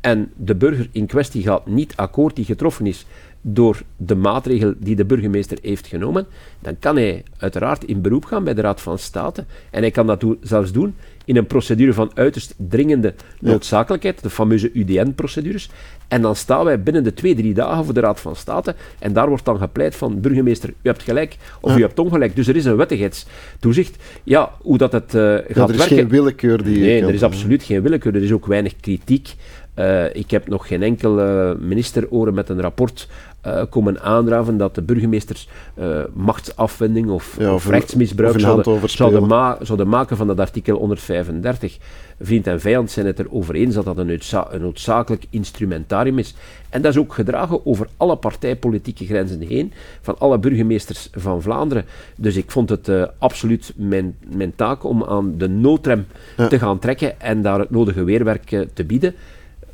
en 0.00 0.32
de 0.36 0.54
burger 0.54 0.88
in 0.92 1.06
kwestie 1.06 1.42
gaat 1.42 1.66
niet 1.66 1.92
akkoord 1.96 2.36
die 2.36 2.44
getroffen 2.44 2.86
is 2.86 3.06
door 3.46 3.82
de 3.96 4.14
maatregel 4.14 4.74
die 4.78 4.96
de 4.96 5.04
burgemeester 5.04 5.58
heeft 5.62 5.86
genomen, 5.86 6.26
dan 6.60 6.78
kan 6.78 6.96
hij 6.96 7.22
uiteraard 7.38 7.84
in 7.84 8.00
beroep 8.00 8.24
gaan 8.24 8.44
bij 8.44 8.54
de 8.54 8.60
Raad 8.60 8.80
van 8.80 8.98
State. 8.98 9.44
En 9.70 9.80
hij 9.80 9.90
kan 9.90 10.06
dat 10.06 10.24
zelfs 10.40 10.72
doen 10.72 10.94
in 11.24 11.36
een 11.36 11.46
procedure 11.46 11.92
van 11.92 12.10
uiterst 12.14 12.54
dringende 12.56 13.14
noodzakelijkheid, 13.40 14.22
de 14.22 14.30
fameuze 14.30 14.70
UDN-procedures. 14.72 15.70
En 16.08 16.22
dan 16.22 16.36
staan 16.36 16.64
wij 16.64 16.82
binnen 16.82 17.04
de 17.04 17.14
twee, 17.14 17.34
drie 17.34 17.54
dagen 17.54 17.84
voor 17.84 17.94
de 17.94 18.00
Raad 18.00 18.20
van 18.20 18.36
State. 18.36 18.74
En 18.98 19.12
daar 19.12 19.28
wordt 19.28 19.44
dan 19.44 19.58
gepleit 19.58 19.96
van, 19.96 20.20
burgemeester, 20.20 20.68
u 20.68 20.74
hebt 20.82 21.02
gelijk 21.02 21.36
of 21.60 21.76
u 21.76 21.80
hebt 21.80 21.98
ongelijk. 21.98 22.36
Dus 22.36 22.48
er 22.48 22.56
is 22.56 22.64
een 22.64 22.76
wettigheidstoezicht. 22.76 23.96
Ja, 24.22 24.52
hoe 24.60 24.78
dat 24.78 24.92
het 24.92 25.14
uh, 25.14 25.22
gaat 25.22 25.46
werken... 25.46 25.68
er 25.68 25.74
is 25.74 25.86
geen 25.86 26.08
willekeur 26.08 26.64
die... 26.64 26.78
Nee, 26.78 27.02
er 27.02 27.14
is 27.14 27.22
absoluut 27.22 27.62
geen 27.62 27.82
willekeur. 27.82 28.14
Er 28.14 28.22
is 28.22 28.32
ook 28.32 28.46
weinig 28.46 28.76
kritiek. 28.80 29.34
Uh, 29.78 30.14
ik 30.14 30.30
heb 30.30 30.48
nog 30.48 30.66
geen 30.66 30.82
enkel 30.82 31.18
uh, 31.18 31.54
minister 31.58 32.10
oren 32.10 32.34
met 32.34 32.48
een 32.48 32.60
rapport 32.60 33.08
uh, 33.46 33.62
komen 33.70 34.00
aandraven 34.00 34.56
dat 34.56 34.74
de 34.74 34.82
burgemeesters 34.82 35.48
uh, 35.78 36.00
machtsafwending 36.12 37.10
of, 37.10 37.36
ja, 37.38 37.48
of, 37.48 37.54
of 37.54 37.70
rechtsmisbruik 37.70 38.40
zouden, 38.40 38.90
zouden, 38.90 39.26
ma 39.26 39.58
zouden, 39.60 39.88
maken 39.88 40.16
van 40.16 40.26
dat 40.26 40.40
artikel 40.40 40.78
135. 40.78 41.78
Vriend 42.20 42.46
en 42.46 42.60
vijand 42.60 42.90
zijn 42.90 43.06
het 43.06 43.18
erover 43.18 43.54
eens 43.54 43.74
dat 43.74 43.84
dat 43.84 43.98
een, 43.98 44.20
een, 44.50 44.60
noodzakelijk 44.60 45.24
instrumentarium 45.30 46.18
is. 46.18 46.34
En 46.68 46.82
dat 46.82 46.92
is 46.92 46.98
ook 46.98 47.14
gedragen 47.14 47.66
over 47.66 47.88
alle 47.96 48.16
partijpolitieke 48.16 49.04
grenzen 49.04 49.40
heen, 49.40 49.72
van 50.00 50.18
alle 50.18 50.38
burgemeesters 50.38 51.08
van 51.12 51.42
Vlaanderen. 51.42 51.84
Dus 52.16 52.36
ik 52.36 52.50
vond 52.50 52.68
het 52.68 52.88
uh, 52.88 53.04
absoluut 53.18 53.72
mijn, 53.76 54.16
mijn 54.34 54.54
taak 54.54 54.84
om 54.84 55.04
aan 55.04 55.34
de 55.38 55.48
noodrem 55.48 56.06
ja. 56.36 56.48
te 56.48 56.58
gaan 56.58 56.78
trekken 56.78 57.20
en 57.20 57.42
daar 57.42 57.58
het 57.58 57.70
nodige 57.70 58.04
weerwerk 58.04 58.66
te 58.74 58.84
bieden 58.84 59.14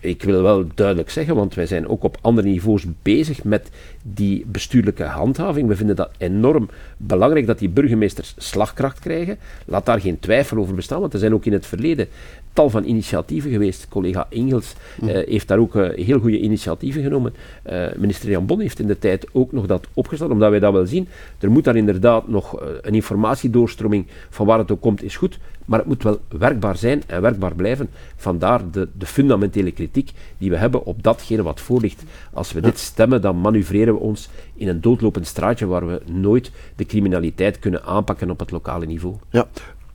ik 0.00 0.22
wil 0.22 0.42
wel 0.42 0.66
duidelijk 0.74 1.10
zeggen, 1.10 1.34
want 1.34 1.54
wij 1.54 1.66
zijn 1.66 1.88
ook 1.88 2.02
op 2.02 2.18
andere 2.20 2.48
niveaus 2.48 2.84
bezig 3.02 3.44
met 3.44 3.70
die 4.02 4.44
bestuurlijke 4.46 5.04
handhaving. 5.04 5.68
We 5.68 5.76
vinden 5.76 5.96
dat 5.96 6.10
enorm 6.18 6.68
belangrijk 6.96 7.46
dat 7.46 7.58
die 7.58 7.68
burgemeesters 7.68 8.34
slagkracht 8.38 8.98
krijgen. 8.98 9.38
Laat 9.64 9.86
daar 9.86 10.00
geen 10.00 10.18
twijfel 10.18 10.58
over 10.58 10.74
bestaan, 10.74 11.00
want 11.00 11.12
er 11.12 11.18
zijn 11.18 11.34
ook 11.34 11.44
in 11.44 11.52
het 11.52 11.66
verleden 11.66 12.08
tal 12.52 12.70
van 12.70 12.84
initiatieven 12.84 13.50
geweest. 13.50 13.88
Collega 13.88 14.26
Engels 14.30 14.74
uh, 15.02 15.08
heeft 15.12 15.48
daar 15.48 15.58
ook 15.58 15.74
uh, 15.74 15.88
heel 16.06 16.18
goede 16.18 16.40
initiatieven 16.40 17.02
genomen. 17.02 17.34
Uh, 17.70 17.86
minister 17.96 18.30
Jan 18.30 18.46
Bon 18.46 18.60
heeft 18.60 18.78
in 18.78 18.86
de 18.86 18.98
tijd 18.98 19.26
ook 19.32 19.52
nog 19.52 19.66
dat 19.66 19.86
opgesteld, 19.94 20.30
omdat 20.30 20.50
wij 20.50 20.58
dat 20.58 20.72
wel 20.72 20.86
zien. 20.86 21.08
Er 21.38 21.50
moet 21.50 21.64
daar 21.64 21.76
inderdaad 21.76 22.28
nog 22.28 22.60
een 22.82 22.94
informatiedoorstroming 22.94 24.06
van 24.30 24.46
waar 24.46 24.58
het 24.58 24.70
ook 24.70 24.80
komt, 24.80 25.02
is 25.02 25.16
goed. 25.16 25.38
Maar 25.64 25.78
het 25.78 25.88
moet 25.88 26.02
wel 26.02 26.20
werkbaar 26.28 26.76
zijn 26.76 27.02
en 27.06 27.22
werkbaar 27.22 27.54
blijven. 27.54 27.90
Vandaar 28.16 28.70
de, 28.70 28.88
de 28.98 29.06
fundamentele 29.06 29.70
kritiek 29.70 30.10
die 30.38 30.50
we 30.50 30.56
hebben 30.56 30.84
op 30.84 31.02
datgene 31.02 31.42
wat 31.42 31.60
voor 31.60 31.80
ligt. 31.80 32.02
Als 32.32 32.52
we 32.52 32.60
dit 32.60 32.78
stemmen, 32.78 33.20
dan 33.20 33.40
manoeuvreren 33.40 33.94
we 33.94 34.00
ons 34.00 34.28
in 34.54 34.68
een 34.68 34.80
doodlopend 34.80 35.26
straatje 35.26 35.66
waar 35.66 35.86
we 35.86 36.00
nooit 36.12 36.50
de 36.76 36.86
criminaliteit 36.86 37.58
kunnen 37.58 37.84
aanpakken 37.84 38.30
op 38.30 38.38
het 38.38 38.50
lokale 38.50 38.86
niveau. 38.86 39.16
Ja, 39.30 39.48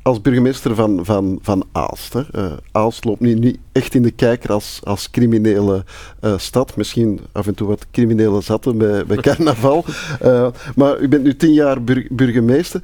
als 0.06 0.22
burgemeester 0.22 0.76
van, 0.76 1.06
van, 1.06 1.40
van 1.42 1.66
Aalst. 1.72 2.14
Hè. 2.14 2.22
Uh, 2.36 2.52
Aalst 2.72 3.04
loopt 3.04 3.20
nu 3.20 3.34
niet 3.34 3.58
echt 3.72 3.96
in 3.96 4.02
de 4.02 4.12
kijker 4.12 4.52
als, 4.52 4.80
als 4.84 5.12
criminele 5.12 5.84
uh, 6.22 6.38
stad. 6.38 6.76
Misschien 6.76 7.20
af 7.32 7.48
en 7.48 7.54
toe 7.54 7.68
wat 7.68 7.86
criminele 7.92 8.42
zatten 8.42 8.78
bij, 8.78 9.06
bij 9.06 9.18
carnaval. 9.28 9.86
Uh, 10.24 10.48
maar 10.76 11.00
u 11.00 11.08
bent 11.08 11.24
nu 11.24 11.36
tien 11.36 11.54
jaar 11.54 11.84
bur 11.84 12.08
burgemeester. 12.10 12.82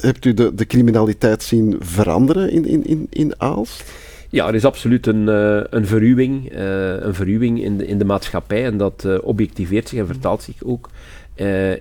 Hebt 0.00 0.24
u 0.24 0.34
de, 0.34 0.54
de 0.54 0.66
criminaliteit 0.66 1.42
zien 1.42 1.76
veranderen 1.80 2.50
in, 2.50 2.66
in, 2.66 2.84
in, 2.84 3.06
in 3.10 3.40
Aalst? 3.40 3.84
Ja, 4.30 4.48
er 4.48 4.54
is 4.54 4.64
absoluut 4.64 5.06
een, 5.06 5.28
uh, 5.28 5.60
een 5.70 5.86
verruwing, 5.86 6.52
uh, 6.52 7.00
een 7.00 7.14
verruwing 7.14 7.62
in, 7.62 7.76
de, 7.76 7.86
in 7.86 7.98
de 7.98 8.04
maatschappij 8.04 8.64
en 8.64 8.76
dat 8.76 9.04
uh, 9.06 9.18
objectiveert 9.22 9.88
zich 9.88 9.98
en 9.98 10.06
vertaalt 10.06 10.42
zich 10.42 10.64
ook 10.64 10.88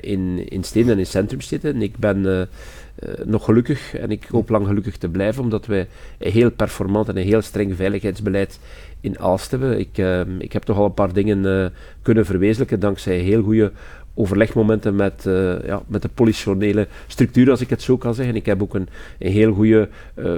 in, 0.02 0.50
in 0.50 0.64
steden 0.64 0.92
en 0.92 1.00
in 1.00 1.06
centrumsteden. 1.06 1.74
En 1.74 1.82
ik 1.82 1.98
ben 1.98 2.48
nog 3.26 3.46
gelukkig 3.46 3.96
en 3.96 4.12
ik 4.12 4.26
hoop 4.30 4.50
lang 4.50 4.68
gelukkig 4.68 4.98
te 4.98 5.10
blijven, 5.10 5.44
omdat 5.44 5.66
wij 5.66 5.88
een 6.18 6.32
heel 6.32 6.52
performant 6.52 7.10
en 7.10 7.18
een 7.18 7.24
heel 7.24 7.42
streng 7.42 7.76
veiligheidsbeleid 7.76 8.60
in 9.02 9.20
Aalst 9.20 9.52
hebben. 9.52 9.80
Ik, 9.80 9.98
ik 10.40 10.54
heb 10.54 10.64
toch 10.64 10.78
al 10.78 10.86
een 10.86 10.94
paar 10.94 11.14
dingen 11.14 11.72
kunnen 12.02 12.26
verwezenlijken 12.26 12.80
dankzij 12.80 13.18
heel 13.18 13.44
goede 13.44 13.72
overlegmomenten 14.18 14.96
met, 14.96 15.24
ja, 15.66 15.82
met 15.88 16.02
de 16.02 16.10
politionele 16.14 16.88
structuur, 17.08 17.50
als 17.50 17.62
ik 17.62 17.70
het 17.70 17.82
zo 17.82 17.98
kan 17.98 18.14
zeggen. 18.14 18.36
Ik 18.36 18.46
heb 18.46 18.62
ook 18.62 18.74
een, 18.74 18.88
een 19.20 19.32
heel 19.32 19.54
goede 19.54 19.90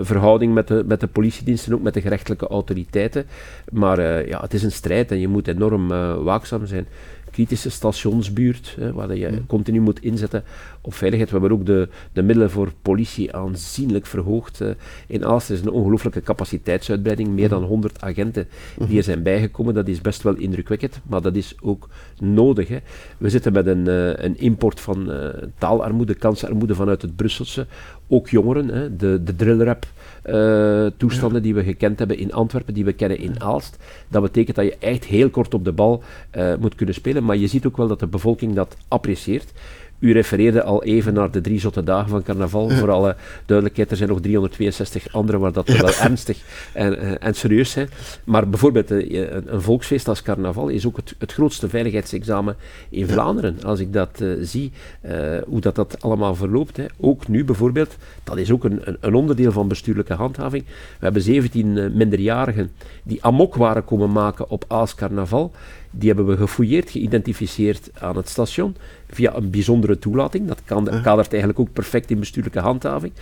verhouding 0.01 0.53
met 0.53 0.67
de, 0.67 0.83
met 0.87 0.99
de 0.99 1.07
politiediensten, 1.07 1.73
ook 1.73 1.81
met 1.81 1.93
de 1.93 2.01
gerechtelijke 2.01 2.47
autoriteiten. 2.47 3.25
Maar 3.71 4.27
ja, 4.27 4.41
het 4.41 4.53
is 4.53 4.63
een 4.63 4.71
strijd 4.71 5.11
en 5.11 5.19
je 5.19 5.27
moet 5.27 5.47
enorm 5.47 5.87
waakzaam 6.23 6.65
zijn 6.65 6.87
kritische 7.31 7.69
stationsbuurt, 7.69 8.75
hè, 8.79 8.93
waar 8.93 9.15
je 9.15 9.27
mm. 9.27 9.45
continu 9.45 9.79
moet 9.79 9.99
inzetten 9.99 10.43
op 10.87 10.93
veiligheid. 10.93 11.31
We 11.31 11.39
hebben 11.39 11.57
ook 11.57 11.65
de, 11.65 11.89
de 12.13 12.23
middelen 12.23 12.51
voor 12.51 12.71
politie 12.81 13.33
aanzienlijk 13.33 14.05
verhoogd. 14.05 14.61
Uh, 14.61 14.69
in 15.07 15.25
Aalst 15.25 15.49
is 15.49 15.61
een 15.61 15.69
ongelooflijke 15.69 16.21
capaciteitsuitbreiding, 16.21 17.29
meer 17.29 17.49
dan 17.49 17.63
100 17.63 18.01
agenten 18.01 18.47
die 18.87 18.97
er 18.97 19.03
zijn 19.03 19.23
bijgekomen. 19.23 19.73
Dat 19.73 19.87
is 19.87 20.01
best 20.01 20.23
wel 20.23 20.35
indrukwekkend, 20.35 20.99
maar 21.03 21.21
dat 21.21 21.35
is 21.35 21.55
ook 21.61 21.89
nodig. 22.19 22.67
Hè. 22.67 22.77
We 23.17 23.29
zitten 23.29 23.53
met 23.53 23.67
een, 23.67 23.87
uh, 23.87 24.15
een 24.15 24.37
import 24.39 24.79
van 24.79 25.11
uh, 25.11 25.27
taalarmoede, 25.57 26.13
kansarmoede 26.13 26.75
vanuit 26.75 27.01
het 27.01 27.15
Brusselse. 27.15 27.65
Ook 28.07 28.29
jongeren, 28.29 28.67
hè, 28.67 28.95
de, 28.95 29.23
de 29.23 29.35
drillrap 29.35 29.85
uh, 30.25 30.85
toestanden 30.97 31.41
die 31.41 31.53
we 31.53 31.63
gekend 31.63 31.99
hebben 31.99 32.17
in 32.17 32.33
Antwerpen, 32.33 32.73
die 32.73 32.85
we 32.85 32.93
kennen 32.93 33.19
in 33.19 33.41
Aalst. 33.41 33.77
Dat 34.07 34.21
betekent 34.21 34.55
dat 34.55 34.65
je 34.65 34.77
echt 34.79 35.05
heel 35.05 35.29
kort 35.29 35.53
op 35.53 35.65
de 35.65 35.71
bal 35.71 36.03
uh, 36.37 36.55
moet 36.59 36.75
kunnen 36.75 36.95
spelen, 36.95 37.23
maar 37.23 37.37
je 37.37 37.47
ziet 37.47 37.65
ook 37.65 37.77
wel 37.77 37.87
dat 37.87 37.99
de 37.99 38.07
bevolking 38.07 38.55
dat 38.55 38.77
apprecieert. 38.87 39.53
U 39.99 40.11
refereerde 40.11 40.63
al 40.63 40.83
even 40.83 41.13
naar 41.13 41.31
de 41.31 41.41
drie 41.41 41.59
zotte 41.59 41.83
dagen 41.83 42.09
van 42.09 42.23
carnaval. 42.23 42.69
Voor 42.69 42.91
alle 42.91 43.15
duidelijkheid, 43.45 43.91
er 43.91 43.97
zijn 43.97 44.09
nog 44.09 44.21
362 44.21 45.13
andere 45.13 45.37
waar 45.37 45.51
dat 45.51 45.67
wel 45.67 45.93
ernstig 46.01 46.37
en, 46.73 46.99
eh, 46.99 47.27
en, 47.27 47.33
serieus 47.33 47.71
zijn. 47.71 47.89
Maar 48.23 48.49
bijvoorbeeld 48.49 48.89
een, 48.89 49.53
een, 49.53 49.61
volksfeest 49.61 50.07
als 50.07 50.21
carnaval 50.21 50.67
is 50.67 50.85
ook 50.85 50.95
het, 50.95 51.15
het 51.17 51.33
grootste 51.33 51.69
veiligheidsexamen 51.69 52.55
in 52.89 53.07
Vlaanderen. 53.07 53.63
Als 53.63 53.79
ik 53.79 53.93
dat 53.93 54.19
uh, 54.21 54.37
zie, 54.41 54.71
uh, 55.05 55.11
hoe 55.47 55.59
dat, 55.61 55.75
dat 55.75 56.01
allemaal 56.01 56.35
verloopt. 56.35 56.77
Hè. 56.77 56.85
Ook 56.99 57.27
nu 57.27 57.45
bijvoorbeeld, 57.45 57.95
dat 58.23 58.37
is 58.37 58.51
ook 58.51 58.63
een, 58.63 58.81
een, 58.83 58.97
een, 58.99 59.13
onderdeel 59.13 59.51
van 59.51 59.67
bestuurlijke 59.67 60.13
handhaving. 60.13 60.63
We 60.65 61.03
hebben 61.05 61.21
17 61.21 61.97
minderjarigen 61.97 62.71
die 63.03 63.23
amok 63.23 63.55
waren 63.55 63.85
komen 63.85 64.11
maken 64.11 64.49
op 64.49 64.65
Aals 64.67 64.95
carnaval. 64.95 65.51
Die 65.97 66.07
hebben 66.07 66.25
we 66.25 66.37
gefouilleerd, 66.37 66.89
geïdentificeerd 66.89 67.89
aan 67.99 68.17
het 68.17 68.29
station 68.29 68.75
via 69.09 69.35
een 69.35 69.49
bijzondere 69.49 69.99
toelating. 69.99 70.47
Dat 70.47 70.61
kan, 70.65 70.85
kadert 70.85 71.29
eigenlijk 71.29 71.59
ook 71.59 71.73
perfect 71.73 72.11
in 72.11 72.19
bestuurlijke 72.19 72.59
handhaving. 72.59 73.13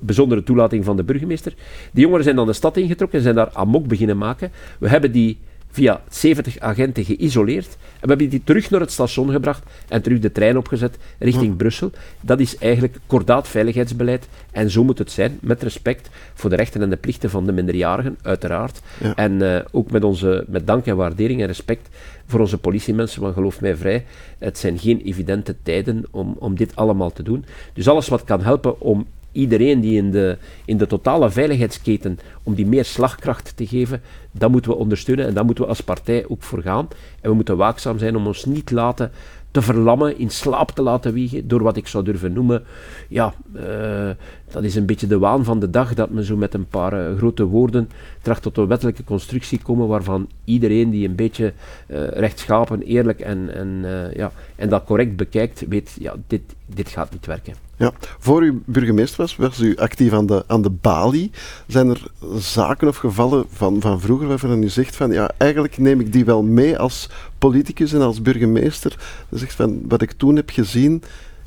Bijzondere 0.00 0.42
toelating 0.42 0.84
van 0.84 0.96
de 0.96 1.04
burgemeester. 1.04 1.54
Die 1.92 2.02
jongeren 2.02 2.24
zijn 2.24 2.36
dan 2.36 2.46
de 2.46 2.52
stad 2.52 2.76
ingetrokken 2.76 3.18
en 3.18 3.24
zijn 3.24 3.34
daar 3.34 3.50
amok 3.52 3.86
beginnen 3.86 4.18
maken. 4.18 4.52
We 4.78 4.88
hebben 4.88 5.12
die 5.12 5.38
via 5.74 6.00
70 6.08 6.58
agenten 6.58 7.04
geïsoleerd. 7.04 7.66
En 7.66 8.00
we 8.00 8.08
hebben 8.08 8.28
die 8.28 8.44
terug 8.44 8.70
naar 8.70 8.80
het 8.80 8.92
station 8.92 9.30
gebracht 9.30 9.62
en 9.88 10.02
terug 10.02 10.18
de 10.18 10.32
trein 10.32 10.56
opgezet 10.56 10.96
richting 11.18 11.56
Brussel. 11.56 11.90
Dat 12.20 12.40
is 12.40 12.58
eigenlijk 12.58 12.96
kordaat 13.06 13.48
veiligheidsbeleid. 13.48 14.28
En 14.50 14.70
zo 14.70 14.84
moet 14.84 14.98
het 14.98 15.10
zijn, 15.10 15.38
met 15.40 15.62
respect 15.62 16.08
voor 16.34 16.50
de 16.50 16.56
rechten 16.56 16.82
en 16.82 16.90
de 16.90 16.96
plichten 16.96 17.30
van 17.30 17.46
de 17.46 17.52
minderjarigen, 17.52 18.18
uiteraard. 18.22 18.80
En 19.14 19.32
uh, 19.32 19.58
ook 19.70 19.90
met, 19.90 20.04
onze, 20.04 20.44
met 20.48 20.66
dank 20.66 20.86
en 20.86 20.96
waardering 20.96 21.40
en 21.40 21.46
respect 21.46 21.88
voor 22.26 22.40
onze 22.40 22.58
politiemensen, 22.58 23.20
want 23.20 23.34
geloof 23.34 23.60
mij 23.60 23.76
vrij, 23.76 24.04
het 24.38 24.58
zijn 24.58 24.78
geen 24.78 25.00
evidente 25.00 25.56
tijden 25.62 26.04
om, 26.10 26.36
om 26.38 26.56
dit 26.56 26.76
allemaal 26.76 27.12
te 27.12 27.22
doen. 27.22 27.44
Dus 27.72 27.88
alles 27.88 28.08
wat 28.08 28.24
kan 28.24 28.42
helpen 28.42 28.80
om 28.80 29.06
iedereen 29.34 29.80
die 29.80 29.96
in 29.96 30.10
de, 30.10 30.38
in 30.64 30.76
de 30.76 30.86
totale 30.86 31.30
veiligheidsketen, 31.30 32.18
om 32.42 32.54
die 32.54 32.66
meer 32.66 32.84
slagkracht 32.84 33.56
te 33.56 33.66
geven, 33.66 34.02
dat 34.32 34.50
moeten 34.50 34.70
we 34.70 34.76
ondersteunen 34.76 35.26
en 35.26 35.34
daar 35.34 35.44
moeten 35.44 35.64
we 35.64 35.70
als 35.70 35.80
partij 35.80 36.24
ook 36.28 36.42
voor 36.42 36.62
gaan. 36.62 36.88
En 37.20 37.30
we 37.30 37.36
moeten 37.36 37.56
waakzaam 37.56 37.98
zijn 37.98 38.16
om 38.16 38.26
ons 38.26 38.44
niet 38.44 38.70
laten 38.70 39.10
te 39.50 39.62
verlammen, 39.62 40.18
in 40.18 40.30
slaap 40.30 40.70
te 40.70 40.82
laten 40.82 41.12
wiegen, 41.12 41.48
door 41.48 41.62
wat 41.62 41.76
ik 41.76 41.86
zou 41.86 42.04
durven 42.04 42.32
noemen, 42.32 42.64
ja, 43.08 43.34
uh, 43.56 44.10
dat 44.54 44.64
is 44.64 44.74
een 44.74 44.86
beetje 44.86 45.06
de 45.06 45.18
waan 45.18 45.44
van 45.44 45.60
de 45.60 45.70
dag 45.70 45.94
dat 45.94 46.10
men 46.10 46.24
zo 46.24 46.36
met 46.36 46.54
een 46.54 46.66
paar 46.66 46.92
eh, 46.92 47.16
grote 47.16 47.44
woorden 47.44 47.88
tracht 48.22 48.42
tot 48.42 48.56
een 48.56 48.66
wettelijke 48.66 49.04
constructie 49.04 49.60
komen 49.62 49.88
waarvan 49.88 50.28
iedereen 50.44 50.90
die 50.90 51.08
een 51.08 51.14
beetje 51.14 51.52
uh, 51.88 52.08
rechtschapen, 52.08 52.82
eerlijk 52.82 53.20
en, 53.20 53.54
en, 53.54 53.80
uh, 53.84 54.14
ja, 54.14 54.32
en 54.56 54.68
dat 54.68 54.84
correct 54.84 55.16
bekijkt, 55.16 55.64
weet, 55.68 55.96
ja, 55.98 56.14
dit, 56.26 56.42
dit 56.66 56.88
gaat 56.88 57.12
niet 57.12 57.26
werken. 57.26 57.54
Ja, 57.76 57.92
voor 58.18 58.44
u 58.44 58.62
burgemeester 58.64 59.20
was, 59.20 59.36
was 59.36 59.60
u 59.60 59.76
actief 59.76 60.12
aan 60.12 60.26
de, 60.26 60.44
aan 60.46 60.62
de 60.62 60.70
balie. 60.70 61.30
Zijn 61.66 61.88
er 61.88 62.02
zaken 62.36 62.88
of 62.88 62.96
gevallen 62.96 63.44
van, 63.48 63.80
van 63.80 64.00
vroeger 64.00 64.28
waarvan 64.28 64.62
u 64.62 64.68
zegt 64.68 64.96
van 64.96 65.12
ja, 65.12 65.30
eigenlijk 65.36 65.78
neem 65.78 66.00
ik 66.00 66.12
die 66.12 66.24
wel 66.24 66.42
mee 66.42 66.78
als 66.78 67.10
politicus 67.38 67.92
en 67.92 68.00
als 68.00 68.22
burgemeester. 68.22 68.96
Dan 69.28 69.38
zegt 69.38 69.54
van 69.54 69.82
wat 69.88 70.02
ik 70.02 70.12
toen 70.12 70.36
heb 70.36 70.50
gezien, 70.50 71.02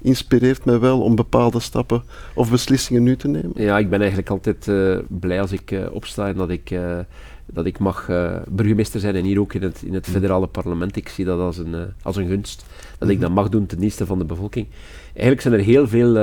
inspireert 0.08 0.66
mij 0.66 0.80
wel 0.80 1.02
om 1.02 1.16
bepaalde 1.16 1.60
stappen 1.60 2.04
of 2.34 2.52
beslissingen 2.52 3.04
nu 3.04 3.16
te 3.16 3.28
nemen? 3.28 3.52
Ja, 3.56 3.78
ik 3.78 3.90
ben 3.90 4.00
eigenlijk 4.00 4.30
altijd 4.30 4.68
uh, 4.68 4.98
blij 5.08 5.42
als 5.42 5.52
ik 5.52 5.72
uh, 5.72 5.86
opsta 5.92 6.28
en 6.28 6.36
dat 6.36 6.50
ik, 6.50 6.72
uh, 6.72 6.98
dat 7.46 7.66
ik 7.66 7.80
mag 7.80 8.10
burgemeester 8.48 9.00
zijn 9.00 9.16
en 9.16 9.24
hier 9.24 9.40
ook 9.40 9.54
in 9.54 9.62
het, 9.62 9.82
in 9.86 9.94
het 9.94 10.08
federale 10.08 10.48
parlement. 10.48 10.96
Ik 10.96 11.10
zie 11.10 11.26
dat 11.26 11.40
als 11.40 11.58
een, 11.58 11.76
als 12.02 12.16
een 12.16 12.28
gunst, 12.28 12.66
dat 12.98 13.10
ik 13.10 13.20
dat 13.20 13.32
mag 13.32 13.50
doen 13.50 13.66
ten 13.66 13.80
dienste 13.80 14.06
van 14.06 14.18
de 14.18 14.26
bevolking. 14.26 14.68
Eigenlijk 15.08 15.42
zijn 15.42 15.54
er 15.54 15.60
heel 15.60 15.88
veel 15.88 16.14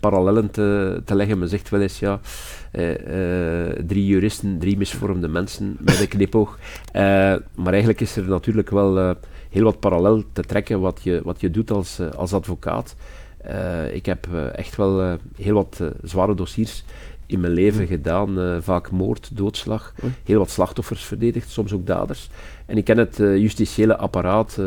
parallellen 0.00 0.50
te, 0.50 1.00
te 1.04 1.14
leggen. 1.14 1.38
Men 1.38 1.48
zegt 1.48 1.68
wel 1.68 1.80
eens, 1.80 1.98
ja, 1.98 2.20
drie 3.86 4.06
juristen, 4.06 4.58
drie 4.58 4.76
misvormde 4.76 5.28
mensen 5.28 5.76
met 5.80 6.00
een 6.00 6.08
knipoog. 6.08 6.58
maar 7.54 7.72
eigenlijk 7.72 8.00
is 8.00 8.16
er 8.16 8.28
natuurlijk 8.28 8.70
wel 8.70 9.16
heel 9.48 9.64
wat 9.64 9.80
parallel 9.80 10.22
te 10.32 10.42
trekken 10.42 10.80
wat 10.80 11.00
je, 11.02 11.20
wat 11.24 11.40
je 11.40 11.50
doet 11.50 11.70
als, 11.70 11.98
eh, 11.98 12.10
als 12.10 12.32
advocaat. 12.32 12.96
Ik 13.92 14.06
heb 14.06 14.28
echt 14.54 14.76
wel 14.76 15.18
heel 15.36 15.54
wat 15.54 15.82
zware 16.02 16.34
dossiers 16.34 16.84
in 17.26 17.40
mijn 17.40 17.52
leven 17.52 17.86
gedaan. 17.86 18.62
vaak 18.62 18.90
moord, 18.90 19.30
doodslag, 19.36 19.94
heel 20.24 20.38
wat 20.38 20.50
slachtoffers 20.50 21.04
verdedigd, 21.04 21.50
soms 21.50 21.72
ook 21.72 21.86
daders. 21.86 22.28
En 22.66 22.76
ik 22.76 22.84
ken 22.84 22.98
het 22.98 23.16
justitiële 23.16 23.96
apparaat 23.96 24.58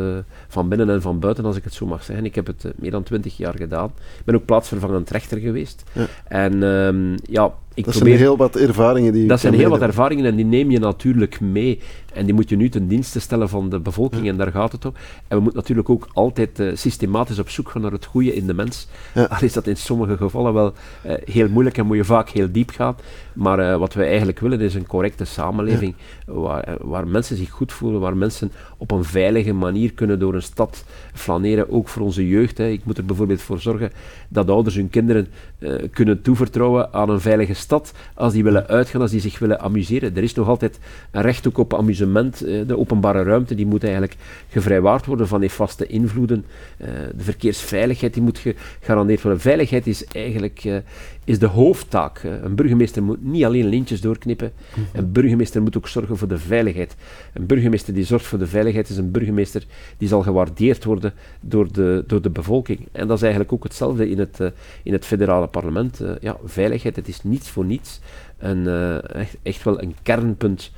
van 0.48 0.68
binnen 0.68 0.90
en 0.90 1.02
van 1.02 1.18
buiten, 1.18 1.44
als 1.44 1.56
ik 1.56 1.64
het 1.64 1.74
zo 1.74 1.86
mag 1.86 2.04
zeggen. 2.04 2.24
Ik 2.24 2.34
heb 2.34 2.46
het 2.46 2.72
meer 2.76 2.90
dan 2.90 3.02
twintig 3.02 3.36
jaar 3.36 3.54
gedaan. 3.56 3.92
Ik 4.18 4.24
ben 4.24 4.34
ook 4.34 4.44
plaatsvervangend 4.44 5.10
rechter 5.10 5.38
geweest. 5.38 5.82
Ja. 5.92 6.06
En 6.24 6.62
um, 6.62 7.14
ja, 7.22 7.54
ik 7.74 7.84
dat 7.84 7.94
probeer, 7.94 8.12
zijn 8.12 8.26
heel 8.26 8.36
wat 8.36 8.56
ervaringen 8.56 9.12
die 9.12 9.26
Dat 9.26 9.40
zijn 9.40 9.54
heel 9.54 9.70
wat 9.70 9.80
ervaringen 9.80 10.24
en 10.24 10.36
die 10.36 10.44
neem 10.44 10.70
je 10.70 10.78
natuurlijk 10.78 11.40
mee. 11.40 11.80
En 12.12 12.24
die 12.24 12.34
moet 12.34 12.48
je 12.48 12.56
nu 12.56 12.68
ten 12.68 12.88
dienste 12.88 13.20
stellen 13.20 13.48
van 13.48 13.68
de 13.68 13.80
bevolking, 13.80 14.24
ja. 14.24 14.30
en 14.30 14.36
daar 14.36 14.52
gaat 14.52 14.72
het 14.72 14.84
om. 14.84 14.94
En 15.28 15.36
we 15.36 15.42
moeten 15.42 15.60
natuurlijk 15.60 15.90
ook 15.90 16.08
altijd 16.12 16.60
uh, 16.60 16.76
systematisch 16.76 17.38
op 17.38 17.48
zoek 17.48 17.70
gaan 17.70 17.82
naar 17.82 17.92
het 17.92 18.04
goede 18.04 18.34
in 18.34 18.46
de 18.46 18.54
mens. 18.54 18.88
Ja. 19.14 19.24
Al 19.24 19.36
is 19.40 19.52
dat 19.52 19.66
in 19.66 19.76
sommige 19.76 20.16
gevallen 20.16 20.52
wel 20.52 20.72
uh, 21.06 21.12
heel 21.24 21.48
moeilijk 21.48 21.78
en 21.78 21.86
moet 21.86 21.96
je 21.96 22.04
vaak 22.04 22.28
heel 22.28 22.48
diep 22.52 22.70
gaan. 22.70 22.96
Maar 23.34 23.58
uh, 23.58 23.76
wat 23.76 23.94
wij 23.94 24.06
eigenlijk 24.08 24.38
willen 24.38 24.60
is 24.60 24.74
een 24.74 24.86
correcte 24.86 25.24
samenleving 25.24 25.94
waar, 26.26 26.76
waar 26.80 27.06
mensen 27.06 27.36
zich 27.36 27.50
goed 27.50 27.72
voelen, 27.72 28.00
waar 28.00 28.16
mensen 28.16 28.52
op 28.76 28.90
een 28.90 29.04
veilige 29.04 29.52
manier 29.52 29.92
kunnen 29.92 30.18
door 30.18 30.34
een 30.34 30.42
stad 30.42 30.84
flaneren, 31.14 31.70
ook 31.70 31.88
voor 31.88 32.02
onze 32.02 32.28
jeugd. 32.28 32.58
Hè. 32.58 32.68
Ik 32.68 32.84
moet 32.84 32.98
er 32.98 33.04
bijvoorbeeld 33.04 33.42
voor 33.42 33.60
zorgen 33.60 33.90
dat 34.28 34.50
ouders 34.50 34.74
hun 34.74 34.90
kinderen 34.90 35.26
kunnen 35.92 36.22
toevertrouwen 36.22 36.92
aan 36.92 37.10
een 37.10 37.20
veilige 37.20 37.54
stad 37.54 37.92
als 38.14 38.32
die 38.32 38.44
willen 38.44 38.66
uitgaan, 38.66 39.00
als 39.00 39.10
die 39.10 39.20
zich 39.20 39.38
willen 39.38 39.60
amuseren. 39.60 40.16
Er 40.16 40.22
is 40.22 40.34
nog 40.34 40.48
altijd 40.48 40.78
een 41.10 41.22
recht 41.22 41.48
ook 41.48 41.58
op 41.58 41.74
amusement. 41.74 42.38
De 42.38 42.78
openbare 42.78 43.22
ruimte 43.22 43.54
die 43.54 43.66
moet 43.66 43.82
eigenlijk 43.82 44.16
gevrijwaard 44.48 45.06
worden 45.06 45.28
van 45.28 45.40
nefaste 45.40 45.86
invloeden. 45.86 46.44
De 46.76 47.12
verkeersveiligheid 47.16 48.14
die 48.14 48.22
moet 48.22 48.42
gegarandeerd 48.78 49.22
worden. 49.22 49.40
Veiligheid 49.40 49.86
is 49.86 50.04
eigenlijk 50.04 50.82
is 51.24 51.38
de 51.38 51.46
hoofdtaak. 51.46 52.22
Een 52.42 52.54
burgemeester 52.54 53.02
moet 53.02 53.21
niet 53.22 53.44
alleen 53.44 53.66
lintjes 53.66 54.00
doorknippen. 54.00 54.52
Een 54.92 55.12
burgemeester 55.12 55.62
moet 55.62 55.76
ook 55.76 55.88
zorgen 55.88 56.16
voor 56.16 56.28
de 56.28 56.38
veiligheid. 56.38 56.96
Een 57.32 57.46
burgemeester 57.46 57.94
die 57.94 58.04
zorgt 58.04 58.26
voor 58.26 58.38
de 58.38 58.46
veiligheid 58.46 58.88
is 58.88 58.96
een 58.96 59.10
burgemeester 59.10 59.64
die 59.96 60.08
zal 60.08 60.22
gewaardeerd 60.22 60.84
worden 60.84 61.12
door 61.40 61.72
de, 61.72 62.04
door 62.06 62.22
de 62.22 62.30
bevolking. 62.30 62.88
En 62.92 63.06
dat 63.06 63.16
is 63.16 63.22
eigenlijk 63.22 63.52
ook 63.52 63.62
hetzelfde 63.62 64.10
in 64.10 64.18
het, 64.18 64.40
uh, 64.40 64.48
in 64.82 64.92
het 64.92 65.06
federale 65.06 65.46
parlement. 65.46 66.00
Uh, 66.00 66.10
ja, 66.20 66.36
veiligheid, 66.44 66.96
het 66.96 67.08
is 67.08 67.22
niets 67.22 67.48
voor 67.48 67.64
niets. 67.64 68.00
En, 68.38 68.58
uh, 68.58 69.14
echt, 69.14 69.36
echt 69.42 69.62
wel 69.62 69.82
een 69.82 69.94
kernpunt 70.02 70.70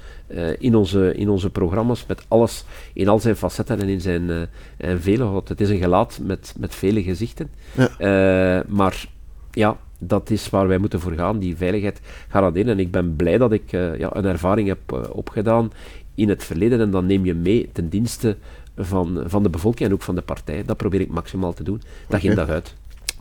in, 0.58 0.74
onze, 0.74 1.14
in 1.14 1.28
onze 1.28 1.50
programma's, 1.50 2.06
met 2.06 2.24
alles 2.28 2.64
in 2.92 3.08
al 3.08 3.18
zijn 3.18 3.36
facetten 3.36 3.80
en 3.80 3.88
in 3.88 4.00
zijn 4.00 4.48
en 4.76 5.00
vele. 5.00 5.42
Het 5.44 5.60
is 5.60 5.68
een 5.68 5.78
gelaat 5.78 6.18
met, 6.22 6.54
met 6.58 6.74
vele 6.74 7.02
gezichten. 7.02 7.50
Ja. 7.98 8.64
maar 8.68 9.06
ja, 9.50 9.76
dat 10.06 10.30
is 10.30 10.50
waar 10.50 10.68
wij 10.68 10.78
moeten 10.78 11.00
voor 11.00 11.12
gaan, 11.12 11.38
die 11.38 11.56
veiligheid 11.56 12.00
garanderen. 12.28 12.72
En 12.72 12.78
ik 12.78 12.90
ben 12.90 13.16
blij 13.16 13.38
dat 13.38 13.52
ik 13.52 13.72
uh, 13.72 13.98
ja, 13.98 14.16
een 14.16 14.24
ervaring 14.24 14.68
heb 14.68 14.92
uh, 14.92 15.00
opgedaan 15.12 15.72
in 16.14 16.28
het 16.28 16.44
verleden 16.44 16.80
en 16.80 16.90
dan 16.90 17.06
neem 17.06 17.24
je 17.24 17.34
mee 17.34 17.68
ten 17.72 17.88
dienste 17.88 18.36
van, 18.76 19.22
van 19.26 19.42
de 19.42 19.50
bevolking 19.50 19.88
en 19.88 19.94
ook 19.94 20.02
van 20.02 20.14
de 20.14 20.22
partij. 20.22 20.62
Dat 20.64 20.76
probeer 20.76 21.00
ik 21.00 21.10
maximaal 21.10 21.52
te 21.52 21.62
doen, 21.62 21.80
dag 22.08 22.18
okay. 22.18 22.30
in 22.30 22.36
dag 22.36 22.48
uit. 22.48 22.74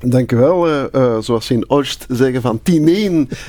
Dank 0.06 0.32
u 0.32 0.38
wel. 0.38 0.70
Uh, 0.70 0.84
uh, 0.92 1.18
zoals 1.20 1.46
ze 1.46 1.54
in 1.54 1.70
Oost 1.70 2.06
zeggen 2.10 2.42
van 2.42 2.60
10-1 2.60 2.62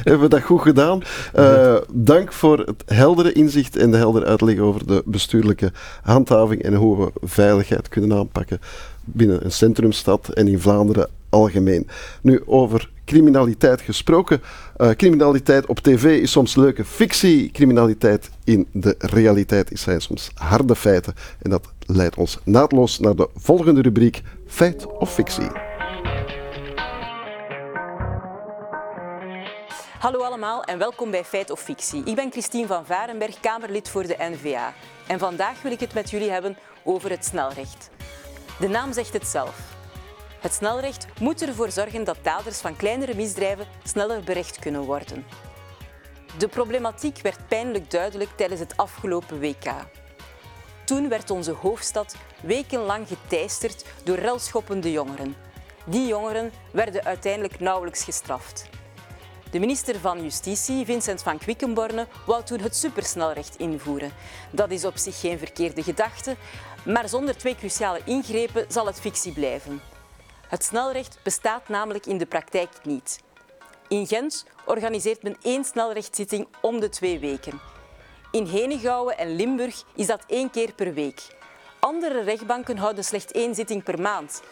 hebben 0.03 0.21
we 0.21 0.29
dat 0.29 0.43
goed 0.43 0.63
gedaan. 0.63 1.03
Uh, 1.39 1.77
dank 1.93 2.33
voor 2.33 2.59
het 2.59 2.83
heldere 2.87 3.33
inzicht 3.33 3.77
en 3.77 3.91
de 3.91 3.97
heldere 3.97 4.27
uitleg 4.27 4.59
over 4.59 4.87
de 4.87 5.03
bestuurlijke 5.05 5.73
handhaving 6.03 6.63
en 6.63 6.75
hoe 6.75 7.05
we 7.05 7.27
veiligheid 7.27 7.89
kunnen 7.89 8.19
aanpakken 8.19 8.61
binnen 9.05 9.45
een 9.45 9.53
centrumstad 9.53 10.29
en 10.29 10.49
in 10.49 10.61
Vlaanderen 10.61 11.09
algemeen. 11.29 11.89
Nu, 12.23 12.43
over 12.47 12.91
criminaliteit 13.05 13.81
gesproken. 13.81 14.43
Uh, 14.77 14.91
criminaliteit 14.91 15.67
op 15.67 15.79
tv 15.79 16.21
is 16.21 16.31
soms 16.31 16.57
leuke 16.57 16.85
fictie. 16.85 17.51
Criminaliteit 17.51 18.31
in 18.45 18.67
de 18.73 18.95
realiteit 18.99 19.73
is 19.73 19.81
zijn 19.81 20.01
soms 20.01 20.31
harde 20.35 20.77
feiten. 20.77 21.15
En 21.43 21.51
dat 21.51 21.73
leidt 21.87 22.17
ons 22.17 22.39
naadloos 22.45 22.99
naar 22.99 23.17
de 23.17 23.29
volgende 23.37 23.83
rubriek: 23.83 24.23
Feit 24.47 24.87
of 24.87 25.15
fictie. 25.15 25.64
Hallo 30.05 30.23
allemaal 30.23 30.65
en 30.65 30.79
welkom 30.79 31.11
bij 31.11 31.25
Feit 31.25 31.51
of 31.51 31.61
Fictie. 31.61 32.05
Ik 32.05 32.15
ben 32.15 32.31
Christine 32.31 32.67
van 32.67 32.87
Varenberg, 32.87 33.41
Kamerlid 33.41 33.89
voor 33.89 34.07
de 34.07 34.17
NVA. 34.19 34.75
En 35.07 35.19
vandaag 35.19 35.63
wil 35.63 35.73
ik 35.73 35.81
het 35.81 35.95
met 35.95 36.11
jullie 36.11 36.31
hebben 36.31 36.59
over 36.83 37.11
het 37.11 37.25
snelrecht. 37.25 37.91
De 38.59 38.69
naam 38.69 38.93
zegt 38.93 39.13
het 39.13 39.27
zelf. 39.27 39.59
Het 40.41 40.53
snelrecht 40.53 41.07
moet 41.21 41.43
ervoor 41.43 41.71
zorgen 41.71 42.05
dat 42.05 42.17
daders 42.23 42.61
van 42.61 42.77
kleinere 42.77 43.15
misdrijven 43.15 43.67
sneller 43.85 44.23
berecht 44.23 44.59
kunnen 44.59 44.83
worden. 44.83 45.27
De 46.39 46.49
problematiek 46.49 47.19
werd 47.19 47.49
pijnlijk 47.49 47.91
duidelijk 47.91 48.31
tijdens 48.37 48.61
het 48.61 48.77
afgelopen 48.77 49.41
WK. 49.41 49.73
Toen 50.85 51.09
werd 51.09 51.31
onze 51.31 51.53
hoofdstad 51.53 52.17
wekenlang 52.43 53.09
geteisterd 53.09 53.85
door 54.03 54.17
relschoppende 54.19 54.93
jongeren. 54.93 55.37
Die 55.85 56.07
jongeren 56.07 56.53
werden 56.73 57.05
uiteindelijk 57.05 57.61
nauwelijks 57.61 58.05
gestraft. 58.05 58.74
De 59.55 59.61
minister 59.61 60.01
van 60.01 60.23
Justitie, 60.23 60.85
Vincent 60.85 61.23
van 61.23 61.39
Quickenborne, 61.39 62.07
wou 62.27 62.45
toen 62.45 62.61
het 62.61 62.77
supersnelrecht 62.77 63.57
invoeren. 63.57 64.13
Dat 64.51 64.71
is 64.71 64.85
op 64.85 64.97
zich 64.97 65.21
geen 65.21 65.39
verkeerde 65.39 65.83
gedachte, 65.83 66.37
maar 66.85 67.09
zonder 67.09 67.37
twee 67.37 67.57
cruciale 67.57 68.01
ingrepen 68.05 68.67
zal 68.69 68.87
het 68.87 69.01
fictie 69.01 69.33
blijven. 69.33 69.81
Het 70.49 70.65
snelrecht 70.65 71.19
bestaat 71.23 71.69
namelijk 71.69 72.07
in 72.07 72.19
de 72.19 72.27
praktijk 72.27 72.71
niet. 72.83 73.21
In 73.89 74.07
Gent 74.07 74.45
organiseert 74.65 75.23
men 75.23 75.37
één 75.43 75.65
snelrechtszitting 75.65 76.47
om 76.61 76.81
de 76.81 76.89
twee 76.89 77.19
weken. 77.19 77.61
In 78.31 78.47
Henegouwen 78.47 79.19
en 79.19 79.37
Limburg 79.37 79.85
is 79.95 80.07
dat 80.07 80.25
één 80.27 80.51
keer 80.51 80.73
per 80.73 80.95
week. 80.95 81.37
Andere 81.79 82.23
rechtbanken 82.23 82.77
houden 82.77 83.05
slechts 83.05 83.33
één 83.33 83.55
zitting 83.55 83.83
per 83.83 84.01
maand. 84.01 84.43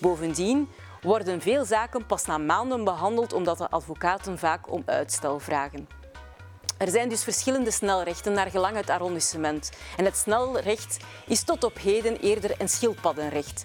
Bovendien 0.00 0.68
worden 1.02 1.40
veel 1.40 1.64
zaken 1.64 2.06
pas 2.06 2.24
na 2.24 2.38
maanden 2.38 2.84
behandeld 2.84 3.32
omdat 3.32 3.58
de 3.58 3.70
advocaten 3.70 4.38
vaak 4.38 4.72
om 4.72 4.82
uitstel 4.86 5.38
vragen. 5.38 5.88
Er 6.78 6.88
zijn 6.88 7.08
dus 7.08 7.24
verschillende 7.24 7.70
snelrechten 7.70 8.32
naar 8.32 8.50
gelang 8.50 8.76
het 8.76 8.90
arrondissement. 8.90 9.70
En 9.96 10.04
het 10.04 10.16
snelrecht 10.16 10.96
is 11.26 11.42
tot 11.44 11.64
op 11.64 11.78
heden 11.78 12.16
eerder 12.20 12.54
een 12.58 12.68
schildpaddenrecht. 12.68 13.62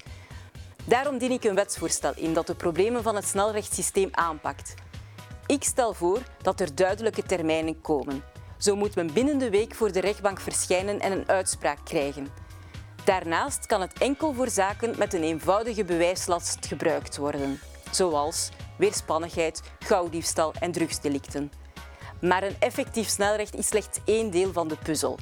Daarom 0.86 1.18
dien 1.18 1.32
ik 1.32 1.44
een 1.44 1.56
wetsvoorstel 1.56 2.12
in 2.16 2.34
dat 2.34 2.48
de 2.48 2.56
problemen 2.56 3.04
van 3.04 3.16
het 3.16 3.26
snelrechtssysteem 3.26 4.10
aanpakt. 4.12 4.74
Ik 5.46 5.64
stel 5.64 5.94
voor 5.94 6.22
dat 6.42 6.60
er 6.60 6.76
duidelijke 6.76 7.24
termijnen 7.24 7.82
komen. 7.82 8.24
Zo 8.58 8.76
moet 8.76 8.96
men 8.96 9.14
binnen 9.14 9.38
de 9.38 9.50
week 9.50 9.76
voor 9.76 9.92
de 9.92 10.00
rechtbank 10.00 10.40
verschijnen 10.40 11.00
en 11.00 11.12
een 11.12 11.28
uitspraak 11.28 11.78
krijgen. 11.84 12.28
Daarnaast 13.08 13.66
kan 13.66 13.82
het 13.82 13.94
enkel 14.00 14.34
voor 14.34 14.50
zaken 14.50 14.96
met 14.98 15.14
een 15.14 15.24
eenvoudige 15.24 15.84
bewijslast 15.84 16.66
gebruikt 16.66 17.18
worden, 17.18 17.60
zoals 17.92 18.50
weerspannigheid, 18.78 19.62
gauwdiefstal 19.80 20.54
en 20.60 20.72
drugsdelicten. 20.72 21.52
Maar 22.22 22.44
een 22.44 22.56
effectief 22.60 23.08
snelrecht 23.08 23.56
is 23.56 23.68
slechts 23.68 24.00
één 24.06 24.32
deel 24.32 24.54
van 24.54 24.68
de 24.68 24.78
puzzel. 24.84 25.18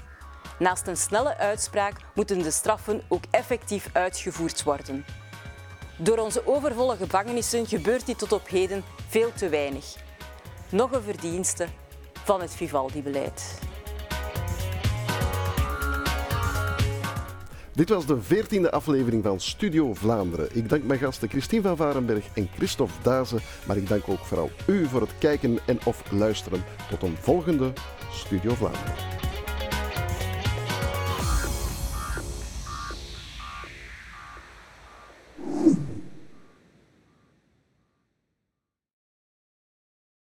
Naast 0.60 0.88
een 0.88 0.98
snelle 0.98 1.38
uitspraak 1.38 1.94
moeten 2.16 2.40
de 2.40 2.52
straffen 2.52 3.02
ook 3.08 3.24
effectief 3.32 3.90
uitgevoerd 3.94 4.64
worden. 4.64 5.06
Door 5.98 6.18
onze 6.18 6.48
overvolle 6.48 6.96
gevangenissen 6.96 7.68
gebeurt 7.68 8.06
dit 8.06 8.18
tot 8.18 8.32
op 8.32 8.48
heden 8.48 8.84
veel 9.08 9.34
te 9.34 9.50
weinig. 9.50 9.96
nog 10.70 10.92
een 10.92 11.04
verdienste 11.04 11.68
van 12.24 12.42
het 12.42 12.56
Vivaldi-beleid. 12.56 13.60
Dit 17.76 17.90
was 17.90 18.06
de 18.06 18.22
veertiende 18.22 18.72
aflevering 18.72 19.24
van 19.24 19.40
Studio 19.40 19.94
Vlaanderen. 19.94 20.48
Ik 20.54 20.70
dank 20.70 20.84
mijn 20.84 21.00
gasten 21.00 21.30
Christine 21.30 21.62
van 21.62 21.78
Varenberg 21.78 22.26
en 22.34 22.50
Christophe 22.56 22.94
Dazen, 23.04 23.40
maar 23.68 23.78
ik 23.78 23.88
dank 23.88 24.10
ook 24.10 24.26
vooral 24.26 24.50
u 24.68 24.86
voor 24.88 25.02
het 25.02 25.18
kijken 25.18 25.60
en 25.66 25.80
of 25.86 26.12
luisteren. 26.12 26.64
Tot 26.90 27.04
een 27.04 27.16
volgende 27.20 27.74
Studio 28.12 28.54
Vlaanderen. 28.54 29.15